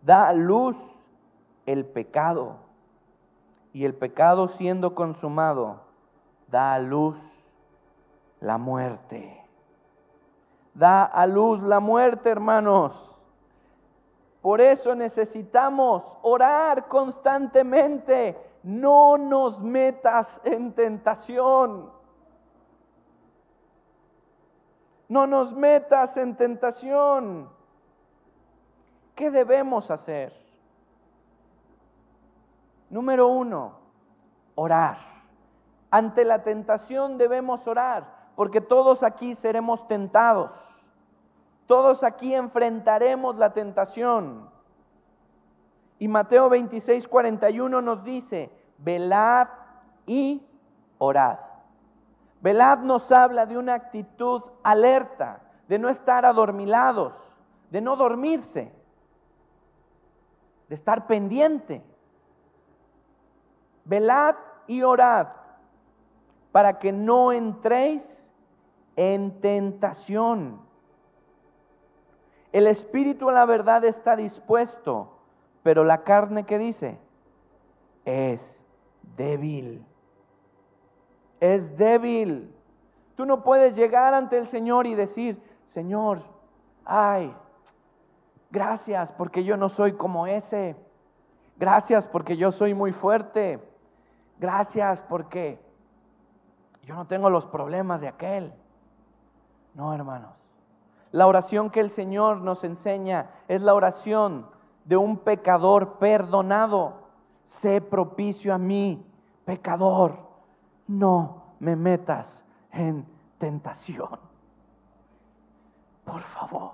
da 0.02 0.28
a 0.28 0.34
luz 0.34 0.76
el 1.64 1.86
pecado. 1.86 2.58
Y 3.72 3.86
el 3.86 3.94
pecado 3.94 4.48
siendo 4.48 4.94
consumado 4.94 5.80
da 6.46 6.74
a 6.74 6.78
luz 6.78 7.16
la 8.40 8.58
muerte. 8.58 9.43
Da 10.74 11.04
a 11.04 11.26
luz 11.26 11.62
la 11.62 11.80
muerte, 11.80 12.28
hermanos. 12.28 13.16
Por 14.42 14.60
eso 14.60 14.94
necesitamos 14.94 16.18
orar 16.22 16.88
constantemente. 16.88 18.36
No 18.62 19.16
nos 19.16 19.62
metas 19.62 20.40
en 20.44 20.72
tentación. 20.72 21.90
No 25.08 25.26
nos 25.26 25.54
metas 25.54 26.16
en 26.16 26.36
tentación. 26.36 27.48
¿Qué 29.14 29.30
debemos 29.30 29.90
hacer? 29.90 30.32
Número 32.90 33.28
uno, 33.28 33.78
orar. 34.56 34.98
Ante 35.90 36.24
la 36.24 36.42
tentación 36.42 37.18
debemos 37.18 37.66
orar, 37.68 38.04
porque 38.36 38.60
todos 38.60 39.02
aquí 39.02 39.34
seremos 39.34 39.86
tentados. 39.86 40.52
Todos 41.66 42.02
aquí 42.02 42.34
enfrentaremos 42.34 43.36
la 43.36 43.52
tentación. 43.52 44.50
Y 45.98 46.08
Mateo 46.08 46.48
26, 46.48 47.08
41 47.08 47.80
nos 47.80 48.04
dice, 48.04 48.50
velad 48.78 49.48
y 50.06 50.42
orad. 50.98 51.38
Velad 52.42 52.80
nos 52.80 53.10
habla 53.10 53.46
de 53.46 53.56
una 53.56 53.74
actitud 53.74 54.42
alerta, 54.62 55.40
de 55.68 55.78
no 55.78 55.88
estar 55.88 56.26
adormilados, 56.26 57.14
de 57.70 57.80
no 57.80 57.96
dormirse, 57.96 58.70
de 60.68 60.74
estar 60.74 61.06
pendiente. 61.06 61.82
Velad 63.86 64.36
y 64.66 64.82
orad 64.82 65.28
para 66.52 66.78
que 66.78 66.92
no 66.92 67.32
entréis 67.32 68.23
en 68.96 69.40
tentación. 69.40 70.60
El 72.52 72.66
espíritu 72.66 73.30
a 73.30 73.32
la 73.32 73.46
verdad 73.46 73.84
está 73.84 74.16
dispuesto, 74.16 75.18
pero 75.62 75.82
la 75.82 76.04
carne 76.04 76.44
que 76.44 76.58
dice 76.58 76.98
es 78.04 78.62
débil. 79.16 79.84
Es 81.40 81.76
débil. 81.76 82.54
Tú 83.16 83.26
no 83.26 83.42
puedes 83.42 83.76
llegar 83.76 84.14
ante 84.14 84.38
el 84.38 84.46
Señor 84.46 84.86
y 84.86 84.94
decir, 84.94 85.42
Señor, 85.66 86.18
ay, 86.84 87.34
gracias 88.50 89.12
porque 89.12 89.44
yo 89.44 89.56
no 89.56 89.68
soy 89.68 89.92
como 89.92 90.26
ese. 90.26 90.76
Gracias 91.56 92.06
porque 92.06 92.36
yo 92.36 92.52
soy 92.52 92.74
muy 92.74 92.92
fuerte. 92.92 93.60
Gracias 94.38 95.02
porque 95.02 95.60
yo 96.82 96.94
no 96.94 97.06
tengo 97.06 97.30
los 97.30 97.46
problemas 97.46 98.00
de 98.00 98.08
aquel. 98.08 98.52
No, 99.74 99.92
hermanos. 99.92 100.30
La 101.10 101.26
oración 101.26 101.70
que 101.70 101.80
el 101.80 101.90
Señor 101.90 102.40
nos 102.40 102.64
enseña 102.64 103.30
es 103.46 103.62
la 103.62 103.74
oración 103.74 104.48
de 104.84 104.96
un 104.96 105.18
pecador 105.18 105.98
perdonado. 105.98 107.04
Sé 107.44 107.80
propicio 107.80 108.54
a 108.54 108.58
mí, 108.58 109.04
pecador. 109.44 110.16
No 110.86 111.54
me 111.60 111.76
metas 111.76 112.44
en 112.72 113.06
tentación. 113.38 114.18
Por 116.04 116.20
favor. 116.20 116.72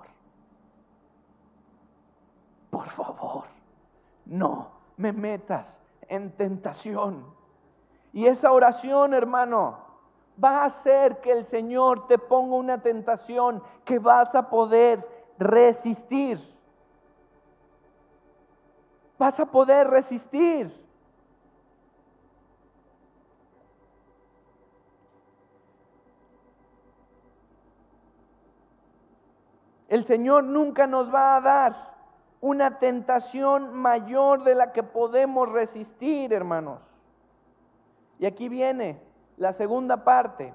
Por 2.69 2.87
favor. 2.87 3.43
No 4.25 4.71
me 4.97 5.13
metas 5.13 5.81
en 6.07 6.31
tentación. 6.31 7.25
Y 8.13 8.25
esa 8.25 8.51
oración, 8.51 9.13
hermano, 9.13 9.90
va 10.43 10.61
a 10.61 10.65
hacer 10.65 11.21
que 11.21 11.31
el 11.31 11.45
Señor 11.45 12.07
te 12.07 12.17
ponga 12.17 12.55
una 12.55 12.81
tentación 12.81 13.61
que 13.85 13.99
vas 13.99 14.33
a 14.35 14.49
poder 14.49 15.05
resistir. 15.37 16.39
Vas 19.17 19.39
a 19.39 19.45
poder 19.45 19.87
resistir. 19.87 20.81
El 29.87 30.05
Señor 30.05 30.45
nunca 30.45 30.87
nos 30.87 31.13
va 31.13 31.35
a 31.35 31.41
dar 31.41 31.91
una 32.39 32.79
tentación 32.79 33.73
mayor 33.73 34.43
de 34.43 34.55
la 34.55 34.71
que 34.71 34.83
podemos 34.83 35.51
resistir, 35.51 36.33
hermanos. 36.33 36.79
Y 38.17 38.25
aquí 38.25 38.47
viene 38.47 39.10
la 39.41 39.53
segunda 39.53 40.03
parte, 40.03 40.53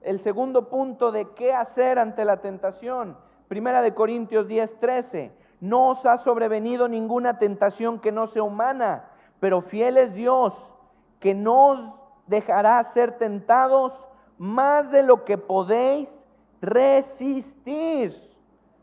el 0.00 0.20
segundo 0.20 0.68
punto 0.68 1.12
de 1.12 1.32
qué 1.34 1.52
hacer 1.52 2.00
ante 2.00 2.24
la 2.24 2.40
tentación. 2.40 3.16
Primera 3.46 3.80
de 3.80 3.94
Corintios 3.94 4.48
10, 4.48 4.80
13. 4.80 5.32
No 5.60 5.90
os 5.90 6.04
ha 6.04 6.16
sobrevenido 6.16 6.88
ninguna 6.88 7.38
tentación 7.38 8.00
que 8.00 8.10
no 8.10 8.26
sea 8.26 8.42
humana, 8.42 9.08
pero 9.38 9.60
fiel 9.60 9.98
es 9.98 10.14
Dios, 10.14 10.74
que 11.20 11.32
no 11.32 11.68
os 11.68 12.00
dejará 12.26 12.82
ser 12.82 13.18
tentados 13.18 14.08
más 14.36 14.90
de 14.90 15.04
lo 15.04 15.24
que 15.24 15.38
podéis 15.38 16.26
resistir. 16.60 18.20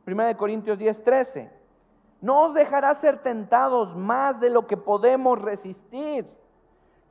Primera 0.06 0.30
de 0.30 0.38
Corintios 0.38 0.78
10, 0.78 1.04
13. 1.04 1.52
No 2.22 2.44
os 2.44 2.54
dejará 2.54 2.96
ser 2.96 3.22
tentados 3.22 3.98
más 3.98 4.40
de 4.40 4.50
lo 4.50 4.66
que 4.66 4.78
podemos 4.78 5.42
resistir 5.42 6.41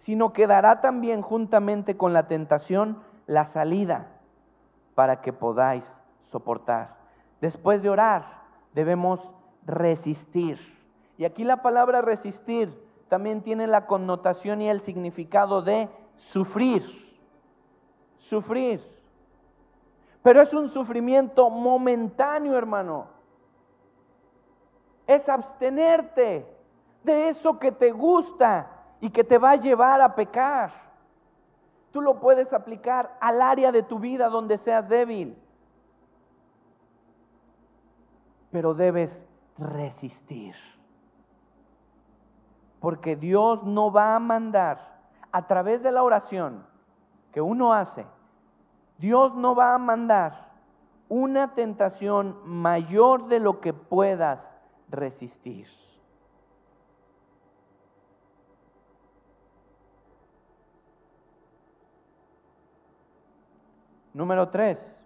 sino 0.01 0.33
que 0.33 0.47
dará 0.47 0.81
también 0.81 1.21
juntamente 1.21 1.99
con 1.99 2.15
la 2.15 2.27
tentación 2.27 3.03
la 3.27 3.45
salida 3.45 4.07
para 4.95 5.21
que 5.21 5.35
podáis 5.35 6.01
soportar. 6.23 6.97
Después 7.43 7.83
de 7.83 7.91
orar, 7.91 8.45
debemos 8.73 9.35
resistir. 9.67 10.59
Y 11.19 11.27
aquí 11.27 11.45
la 11.45 11.61
palabra 11.61 12.01
resistir 12.01 12.83
también 13.11 13.43
tiene 13.43 13.67
la 13.67 13.87
connotación 13.87 14.63
y 14.63 14.71
el 14.71 14.81
significado 14.81 15.61
de 15.61 15.91
sufrir. 16.17 16.83
Sufrir. 18.17 18.81
Pero 20.23 20.41
es 20.41 20.55
un 20.55 20.71
sufrimiento 20.71 21.51
momentáneo, 21.51 22.57
hermano. 22.57 23.07
Es 25.07 25.29
abstenerte 25.29 26.47
de 27.05 27.29
eso 27.29 27.59
que 27.59 27.71
te 27.71 27.91
gusta 27.91 28.80
y 29.01 29.11
que 29.11 29.25
te 29.25 29.39
va 29.39 29.53
a 29.53 29.57
llevar 29.57 30.01
a 30.01 30.15
pecar. 30.15 30.73
Tú 31.91 32.01
lo 32.01 32.21
puedes 32.21 32.53
aplicar 32.53 33.17
al 33.21 33.43
área 33.43 33.73
de 33.73 33.83
tu 33.83 33.99
vida 33.99 34.29
donde 34.29 34.59
seas 34.59 34.89
débil. 34.89 35.37
Pero 38.51 38.75
debes 38.75 39.27
resistir. 39.59 40.55
Porque 42.81 43.17
Dios 43.17 43.65
no 43.65 43.93
va 43.93 44.15
a 44.15 44.21
mandar 44.21 45.01
a 45.33 45.47
través 45.47 45.83
de 45.83 45.93
la 45.93 46.03
oración 46.03 46.67
que 47.33 47.41
uno 47.41 47.73
hace, 47.73 48.07
Dios 48.99 49.35
no 49.35 49.55
va 49.55 49.75
a 49.75 49.79
mandar 49.79 50.51
una 51.09 51.55
tentación 51.55 52.37
mayor 52.45 53.27
de 53.27 53.41
lo 53.41 53.61
que 53.61 53.73
puedas 53.73 54.57
resistir. 54.89 55.67
Número 64.13 64.49
3. 64.49 65.01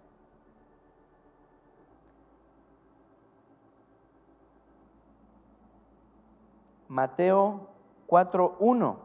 Mateo 6.88 7.68
4.1. 8.06 8.96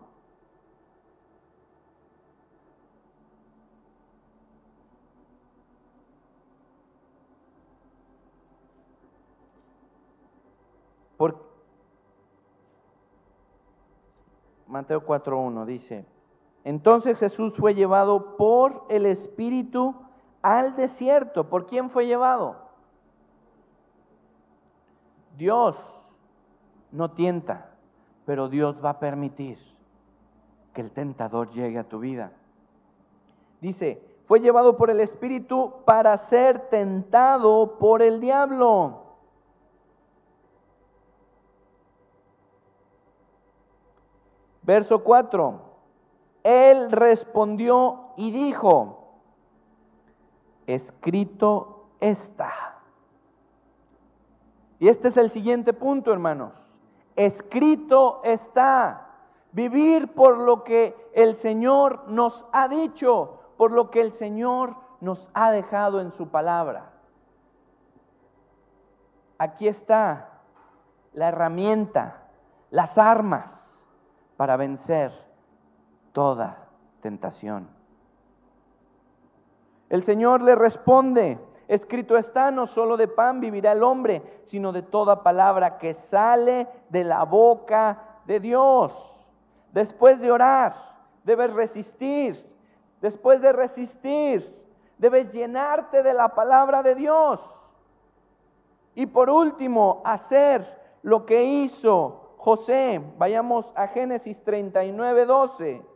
Por 11.17 11.35
Mateo 14.67 15.05
4.1 15.05 15.65
dice, 15.65 16.05
entonces 16.69 17.17
Jesús 17.17 17.55
fue 17.57 17.73
llevado 17.73 18.37
por 18.37 18.85
el 18.89 19.07
Espíritu 19.07 19.95
al 20.43 20.75
desierto. 20.75 21.49
¿Por 21.49 21.65
quién 21.65 21.89
fue 21.89 22.05
llevado? 22.05 22.57
Dios 25.35 25.75
no 26.91 27.09
tienta, 27.09 27.71
pero 28.23 28.49
Dios 28.49 28.75
va 28.85 28.91
a 28.91 28.99
permitir 28.99 29.57
que 30.71 30.81
el 30.81 30.91
tentador 30.91 31.49
llegue 31.49 31.79
a 31.79 31.89
tu 31.89 31.97
vida. 31.97 32.33
Dice, 33.61 34.03
fue 34.27 34.39
llevado 34.39 34.77
por 34.77 34.91
el 34.91 34.99
Espíritu 34.99 35.73
para 35.85 36.15
ser 36.17 36.69
tentado 36.69 37.79
por 37.79 38.03
el 38.03 38.19
diablo. 38.19 39.05
Verso 44.61 45.03
4. 45.03 45.68
Él 46.49 46.91
respondió 46.91 48.13
y 48.17 48.31
dijo, 48.31 49.19
escrito 50.65 51.89
está. 51.99 52.81
Y 54.79 54.87
este 54.87 55.09
es 55.09 55.17
el 55.17 55.29
siguiente 55.29 55.73
punto, 55.73 56.11
hermanos. 56.11 56.55
Escrito 57.15 58.21
está. 58.23 59.11
Vivir 59.51 60.11
por 60.15 60.39
lo 60.39 60.63
que 60.63 60.95
el 61.13 61.35
Señor 61.35 62.07
nos 62.07 62.47
ha 62.51 62.67
dicho, 62.67 63.41
por 63.55 63.71
lo 63.71 63.91
que 63.91 64.01
el 64.01 64.11
Señor 64.11 64.75
nos 65.01 65.29
ha 65.35 65.51
dejado 65.51 66.01
en 66.01 66.09
su 66.09 66.29
palabra. 66.29 66.93
Aquí 69.37 69.67
está 69.67 70.41
la 71.13 71.27
herramienta, 71.27 72.23
las 72.71 72.97
armas 72.97 73.87
para 74.35 74.57
vencer 74.57 75.28
toda 76.11 76.67
tentación. 77.01 77.67
El 79.89 80.03
Señor 80.03 80.41
le 80.41 80.55
responde, 80.55 81.39
escrito 81.67 82.17
está, 82.17 82.51
no 82.51 82.67
solo 82.67 82.95
de 82.95 83.07
pan 83.07 83.39
vivirá 83.39 83.71
el 83.71 83.83
hombre, 83.83 84.41
sino 84.43 84.71
de 84.71 84.83
toda 84.83 85.23
palabra 85.23 85.77
que 85.77 85.93
sale 85.93 86.67
de 86.89 87.03
la 87.03 87.25
boca 87.25 88.21
de 88.25 88.39
Dios. 88.39 89.25
Después 89.71 90.21
de 90.21 90.31
orar, 90.31 90.75
debes 91.23 91.53
resistir. 91.53 92.35
Después 93.01 93.41
de 93.41 93.53
resistir, 93.53 94.43
debes 94.97 95.31
llenarte 95.31 96.03
de 96.03 96.13
la 96.13 96.29
palabra 96.35 96.83
de 96.83 96.95
Dios. 96.95 97.39
Y 98.93 99.05
por 99.05 99.29
último, 99.29 100.01
hacer 100.05 100.63
lo 101.01 101.25
que 101.25 101.43
hizo 101.43 102.35
José. 102.37 103.01
Vayamos 103.17 103.71
a 103.75 103.87
Génesis 103.87 104.43
39, 104.43 105.25
12. 105.25 105.88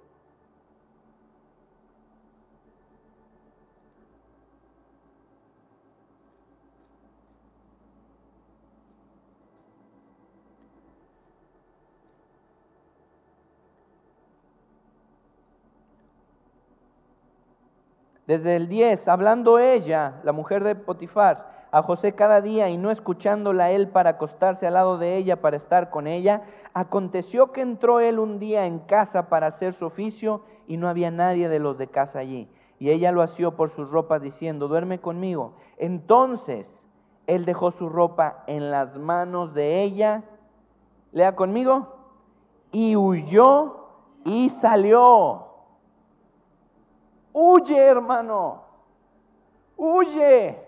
Desde 18.27 18.55
el 18.55 18.69
10, 18.69 19.07
hablando 19.09 19.59
ella, 19.59 20.21
la 20.23 20.31
mujer 20.31 20.63
de 20.63 20.75
Potifar, 20.75 21.53
a 21.73 21.81
José 21.81 22.13
cada 22.13 22.39
día 22.39 22.69
y 22.69 22.77
no 22.77 22.91
escuchándola 22.91 23.71
él 23.71 23.89
para 23.89 24.11
acostarse 24.11 24.67
al 24.67 24.75
lado 24.75 24.99
de 24.99 25.17
ella 25.17 25.41
para 25.41 25.57
estar 25.57 25.89
con 25.89 26.05
ella, 26.05 26.43
aconteció 26.75 27.51
que 27.51 27.61
entró 27.61 27.99
él 27.99 28.19
un 28.19 28.37
día 28.37 28.67
en 28.67 28.77
casa 28.77 29.27
para 29.27 29.47
hacer 29.47 29.73
su 29.73 29.87
oficio 29.87 30.43
y 30.67 30.77
no 30.77 30.87
había 30.87 31.09
nadie 31.09 31.49
de 31.49 31.57
los 31.57 31.79
de 31.79 31.87
casa 31.87 32.19
allí. 32.19 32.47
Y 32.77 32.91
ella 32.91 33.11
lo 33.11 33.23
asió 33.23 33.55
por 33.55 33.69
sus 33.69 33.89
ropas 33.89 34.21
diciendo, 34.21 34.67
duerme 34.67 34.99
conmigo. 34.99 35.55
Entonces 35.77 36.85
él 37.25 37.43
dejó 37.43 37.71
su 37.71 37.89
ropa 37.89 38.43
en 38.45 38.69
las 38.69 38.99
manos 38.99 39.55
de 39.55 39.81
ella, 39.81 40.23
lea 41.11 41.35
conmigo, 41.35 41.95
y 42.71 42.95
huyó 42.95 43.87
y 44.25 44.49
salió. 44.49 45.52
Huye, 47.33 47.77
hermano. 47.77 48.61
Huye. 49.75 50.59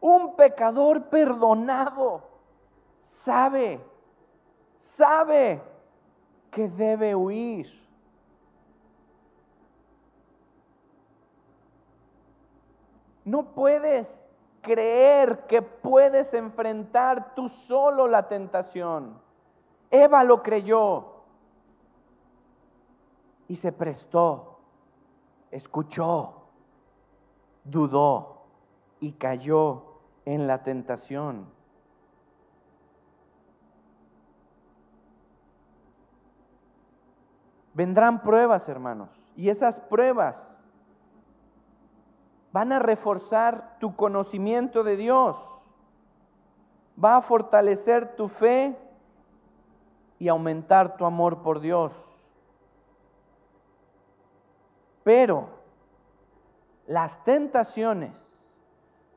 Un 0.00 0.34
pecador 0.34 1.04
perdonado 1.04 2.22
sabe, 2.98 3.80
sabe 4.78 5.60
que 6.50 6.68
debe 6.68 7.14
huir. 7.14 7.66
No 13.24 13.52
puedes 13.52 14.24
creer 14.62 15.46
que 15.46 15.60
puedes 15.60 16.32
enfrentar 16.34 17.34
tú 17.34 17.48
solo 17.48 18.06
la 18.06 18.28
tentación. 18.28 19.20
Eva 19.90 20.22
lo 20.22 20.42
creyó 20.42 21.06
y 23.48 23.56
se 23.56 23.72
prestó 23.72 24.55
escuchó, 25.50 26.46
dudó 27.64 28.46
y 29.00 29.12
cayó 29.12 30.00
en 30.24 30.46
la 30.46 30.62
tentación. 30.62 31.46
Vendrán 37.74 38.22
pruebas, 38.22 38.68
hermanos, 38.68 39.10
y 39.36 39.50
esas 39.50 39.78
pruebas 39.78 40.56
van 42.50 42.72
a 42.72 42.78
reforzar 42.78 43.76
tu 43.78 43.94
conocimiento 43.94 44.82
de 44.82 44.96
Dios, 44.96 45.36
va 47.02 47.16
a 47.16 47.20
fortalecer 47.20 48.16
tu 48.16 48.28
fe 48.28 48.74
y 50.18 50.28
aumentar 50.28 50.96
tu 50.96 51.04
amor 51.04 51.42
por 51.42 51.60
Dios. 51.60 51.92
Pero 55.06 55.46
las 56.88 57.22
tentaciones 57.22 58.28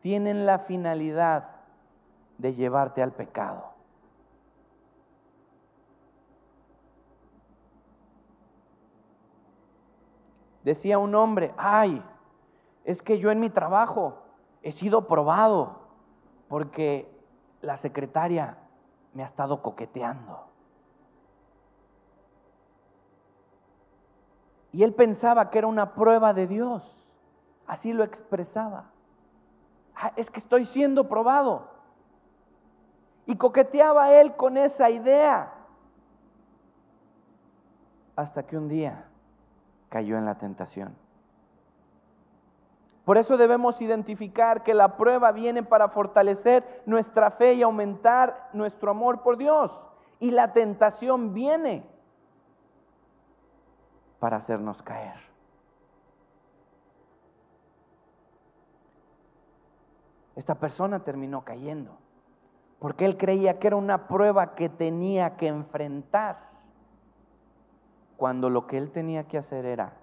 tienen 0.02 0.46
la 0.46 0.60
finalidad 0.60 1.50
de 2.38 2.54
llevarte 2.54 3.02
al 3.02 3.12
pecado. 3.12 3.74
Decía 10.64 11.00
un 11.00 11.16
hombre, 11.16 11.56
ay, 11.58 12.04
es 12.84 13.02
que 13.02 13.18
yo 13.18 13.32
en 13.32 13.40
mi 13.40 13.50
trabajo 13.50 14.22
he 14.62 14.72
sido 14.72 15.08
probado 15.08 15.88
porque 16.50 17.12
la 17.62 17.78
secretaria 17.78 18.60
me 19.16 19.24
ha 19.24 19.26
estado 19.26 19.64
coqueteando. 19.64 20.49
Y 24.72 24.84
él 24.84 24.94
pensaba 24.94 25.50
que 25.50 25.58
era 25.58 25.68
una 25.68 25.94
prueba 25.94 26.34
de 26.34 26.48
Dios. 26.48 26.96
Así 27.66 27.94
lo 27.94 28.04
expresaba. 28.04 28.92
Ah, 29.96 30.14
es 30.16 30.30
que 30.30 30.40
estoy 30.40 30.66
siendo 30.66 31.08
probado. 31.08 31.70
Y 33.26 33.36
coqueteaba 33.36 34.14
él 34.14 34.36
con 34.36 34.58
esa 34.58 34.90
idea. 34.90 35.54
Hasta 38.16 38.44
que 38.44 38.58
un 38.58 38.68
día 38.68 39.06
cayó 39.90 40.18
en 40.18 40.26
la 40.26 40.38
tentación. 40.38 40.96
Por 43.06 43.18
eso 43.18 43.38
debemos 43.38 43.82
identificar 43.82 44.62
que 44.62 44.76
la 44.76 44.96
prueba 44.96 45.32
viene 45.32 45.64
para 45.64 45.90
fortalecer 45.90 46.84
nuestra 46.86 47.32
fe 47.32 47.54
y 47.56 47.64
aumentar 47.64 48.50
nuestro 48.54 48.92
amor 48.92 49.24
por 49.24 49.38
Dios. 49.38 49.90
Y 50.20 50.30
la 50.32 50.54
tentación 50.54 51.34
viene 51.34 51.90
para 54.20 54.38
hacernos 54.38 54.82
caer. 54.84 55.18
Esta 60.36 60.56
persona 60.56 61.00
terminó 61.00 61.44
cayendo 61.44 61.98
porque 62.80 63.06
él 63.06 63.18
creía 63.18 63.60
que 63.60 63.68
era 63.68 63.76
una 63.76 64.08
prueba 64.08 64.56
que 64.56 64.70
tenía 64.70 65.36
que 65.36 65.48
enfrentar, 65.48 66.50
cuando 68.16 68.50
lo 68.50 68.68
que 68.68 68.78
él 68.78 68.92
tenía 68.92 69.28
que 69.28 69.38
hacer 69.38 69.66
era 69.66 69.94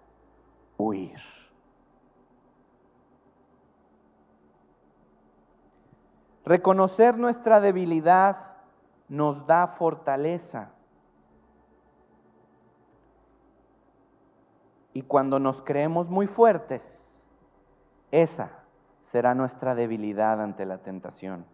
huir. 0.76 1.20
Reconocer 6.44 7.18
nuestra 7.18 7.61
debilidad 7.61 8.57
nos 9.09 9.46
da 9.46 9.66
fortaleza. 9.66 10.70
Y 14.96 15.02
cuando 15.02 15.38
nos 15.38 15.61
creemos 15.61 16.09
muy 16.09 16.26
fuertes, 16.26 17.22
esa 18.11 18.48
será 19.02 19.35
nuestra 19.35 19.74
debilidad 19.74 20.40
ante 20.40 20.64
la 20.64 20.78
tentación. 20.78 21.44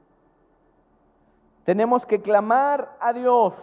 Tenemos 1.65 2.07
que 2.07 2.23
clamar 2.23 2.97
a 3.01 3.13
Dios 3.13 3.57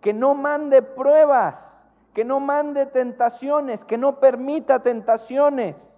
que 0.00 0.14
no 0.14 0.36
mande 0.36 0.80
pruebas, 0.80 1.84
que 2.12 2.24
no 2.24 2.38
mande 2.38 2.86
tentaciones, 2.86 3.84
que 3.84 3.98
no 3.98 4.20
permita 4.20 4.80
tentaciones 4.84 5.92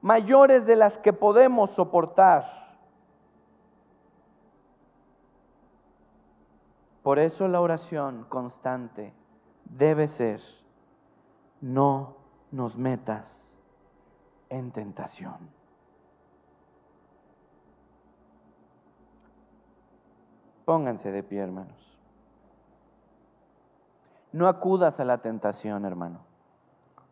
mayores 0.00 0.66
de 0.66 0.74
las 0.74 0.98
que 0.98 1.12
podemos 1.12 1.70
soportar. 1.70 2.44
Por 7.04 7.20
eso 7.20 7.46
la 7.46 7.60
oración 7.60 8.26
constante 8.28 9.14
debe 9.64 10.08
ser 10.08 10.40
no 11.60 12.16
nos 12.50 12.76
metas 12.76 13.48
en 14.48 14.72
tentación. 14.72 15.36
Pónganse 20.64 21.10
de 21.10 21.22
pie, 21.22 21.40
hermanos. 21.40 21.98
No 24.32 24.46
acudas 24.46 25.00
a 25.00 25.04
la 25.04 25.18
tentación, 25.18 25.84
hermano. 25.84 26.20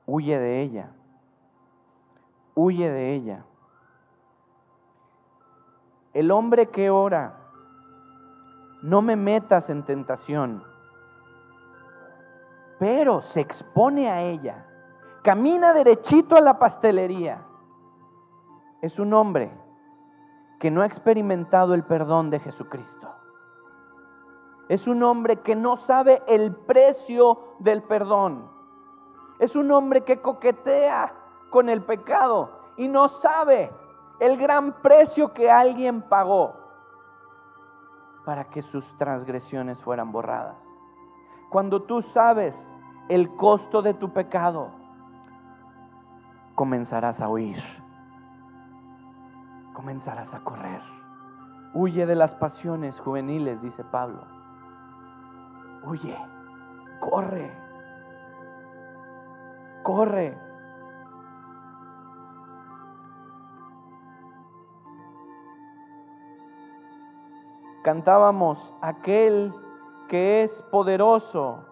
Huye 0.06 0.38
de 0.38 0.62
ella. 0.62 0.92
Huye 2.54 2.90
de 2.90 3.14
ella. 3.14 3.44
El 6.14 6.30
hombre 6.30 6.68
que 6.68 6.90
ora, 6.90 7.36
no 8.82 9.02
me 9.02 9.16
metas 9.16 9.70
en 9.70 9.84
tentación, 9.84 10.64
pero 12.78 13.22
se 13.22 13.40
expone 13.40 14.10
a 14.10 14.22
ella, 14.22 14.66
camina 15.22 15.72
derechito 15.72 16.36
a 16.36 16.40
la 16.40 16.58
pastelería, 16.58 17.44
es 18.80 18.98
un 18.98 19.12
hombre 19.12 19.50
que 20.60 20.70
no 20.70 20.82
ha 20.82 20.86
experimentado 20.86 21.74
el 21.74 21.84
perdón 21.84 22.30
de 22.30 22.40
Jesucristo. 22.40 23.14
Es 24.68 24.86
un 24.86 25.02
hombre 25.02 25.36
que 25.40 25.56
no 25.56 25.76
sabe 25.76 26.22
el 26.26 26.54
precio 26.54 27.54
del 27.58 27.82
perdón. 27.82 28.50
Es 29.38 29.56
un 29.56 29.70
hombre 29.70 30.02
que 30.02 30.20
coquetea 30.20 31.14
con 31.50 31.68
el 31.68 31.82
pecado 31.82 32.50
y 32.76 32.88
no 32.88 33.08
sabe 33.08 33.72
el 34.20 34.36
gran 34.36 34.82
precio 34.82 35.32
que 35.32 35.50
alguien 35.50 36.02
pagó 36.02 36.54
para 38.24 38.44
que 38.44 38.60
sus 38.60 38.96
transgresiones 38.96 39.78
fueran 39.78 40.12
borradas. 40.12 40.66
Cuando 41.50 41.82
tú 41.82 42.02
sabes 42.02 42.78
el 43.08 43.34
costo 43.34 43.80
de 43.80 43.94
tu 43.94 44.12
pecado, 44.12 44.70
comenzarás 46.54 47.22
a 47.22 47.28
huir, 47.28 47.62
comenzarás 49.72 50.34
a 50.34 50.40
correr. 50.40 50.82
Huye 51.72 52.04
de 52.04 52.16
las 52.16 52.34
pasiones 52.34 53.00
juveniles, 53.00 53.62
dice 53.62 53.82
Pablo. 53.84 54.26
Huye, 55.84 56.16
corre, 57.00 57.50
corre. 59.82 60.38
Cantábamos 67.84 68.74
aquel 68.82 69.54
que 70.08 70.42
es 70.42 70.62
poderoso 70.62 71.64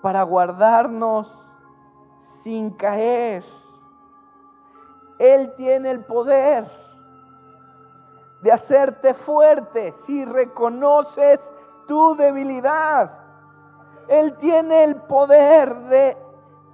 para 0.00 0.22
guardarnos 0.22 1.30
sin 2.18 2.70
caer. 2.70 3.44
Él 5.18 5.54
tiene 5.56 5.90
el 5.90 6.04
poder 6.04 6.66
de 8.42 8.52
hacerte 8.52 9.14
fuerte 9.14 9.92
si 9.92 10.24
reconoces 10.24 11.52
tu 11.86 12.14
debilidad. 12.16 13.18
Él 14.08 14.36
tiene 14.36 14.84
el 14.84 14.96
poder 14.96 15.74
de 15.86 16.16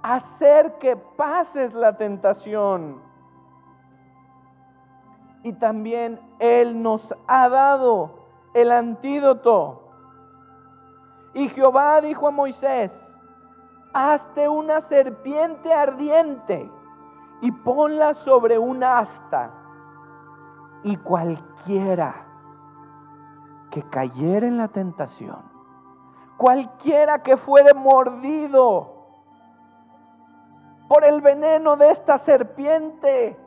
hacer 0.03 0.77
que 0.77 0.95
pases 0.95 1.73
la 1.73 1.97
tentación. 1.97 3.01
Y 5.43 5.53
también 5.53 6.19
Él 6.39 6.81
nos 6.81 7.13
ha 7.27 7.49
dado 7.49 8.27
el 8.53 8.71
antídoto. 8.71 9.82
Y 11.33 11.49
Jehová 11.49 11.99
dijo 12.01 12.27
a 12.27 12.31
Moisés, 12.31 12.93
hazte 13.93 14.47
una 14.47 14.81
serpiente 14.81 15.73
ardiente 15.73 16.71
y 17.41 17.51
ponla 17.51 18.13
sobre 18.13 18.57
un 18.57 18.83
asta. 18.83 19.51
Y 20.83 20.97
cualquiera 20.97 22.25
que 23.71 23.81
cayera 23.89 24.47
en 24.47 24.57
la 24.57 24.67
tentación, 24.67 25.41
cualquiera 26.37 27.23
que 27.23 27.37
fuere 27.37 27.73
mordido 27.73 28.93
por 30.87 31.03
el 31.03 31.21
veneno 31.21 31.75
de 31.75 31.89
esta 31.89 32.17
serpiente 32.19 33.39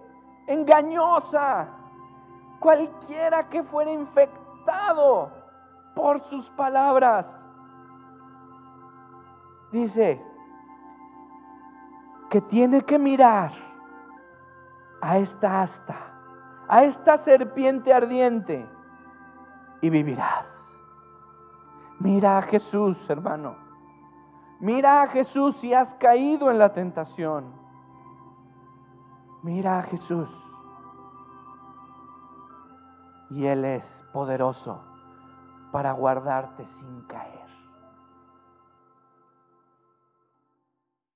engañosa, 0.47 1.69
cualquiera 2.59 3.49
que 3.49 3.63
fuera 3.63 3.93
infectado 3.93 5.31
por 5.95 6.21
sus 6.21 6.51
palabras, 6.51 7.46
dice 9.77 10.23
que 12.31 12.41
tiene 12.41 12.83
que 12.83 12.99
mirar 12.99 13.53
a 15.01 15.19
esta 15.19 15.63
asta, 15.63 15.97
a 16.67 16.85
esta 16.85 17.19
serpiente 17.19 17.93
ardiente 17.93 18.69
y 19.81 19.91
vivirás. 19.91 20.49
Mira 21.99 22.39
a 22.39 22.43
Jesús, 22.43 23.09
hermano. 23.09 23.57
Mira 24.61 25.03
a 25.03 25.09
Jesús 25.09 25.57
si 25.57 25.75
has 25.75 25.95
caído 25.95 26.51
en 26.51 26.59
la 26.59 26.73
tentación. 26.73 27.53
Mira 29.43 29.79
a 29.79 29.83
Jesús. 29.83 30.31
Y 33.31 33.45
Él 33.47 33.65
es 33.65 34.05
poderoso 34.13 34.83
para 35.73 35.93
guardarte 35.93 36.65
sin 36.65 37.03
caer. 37.03 37.36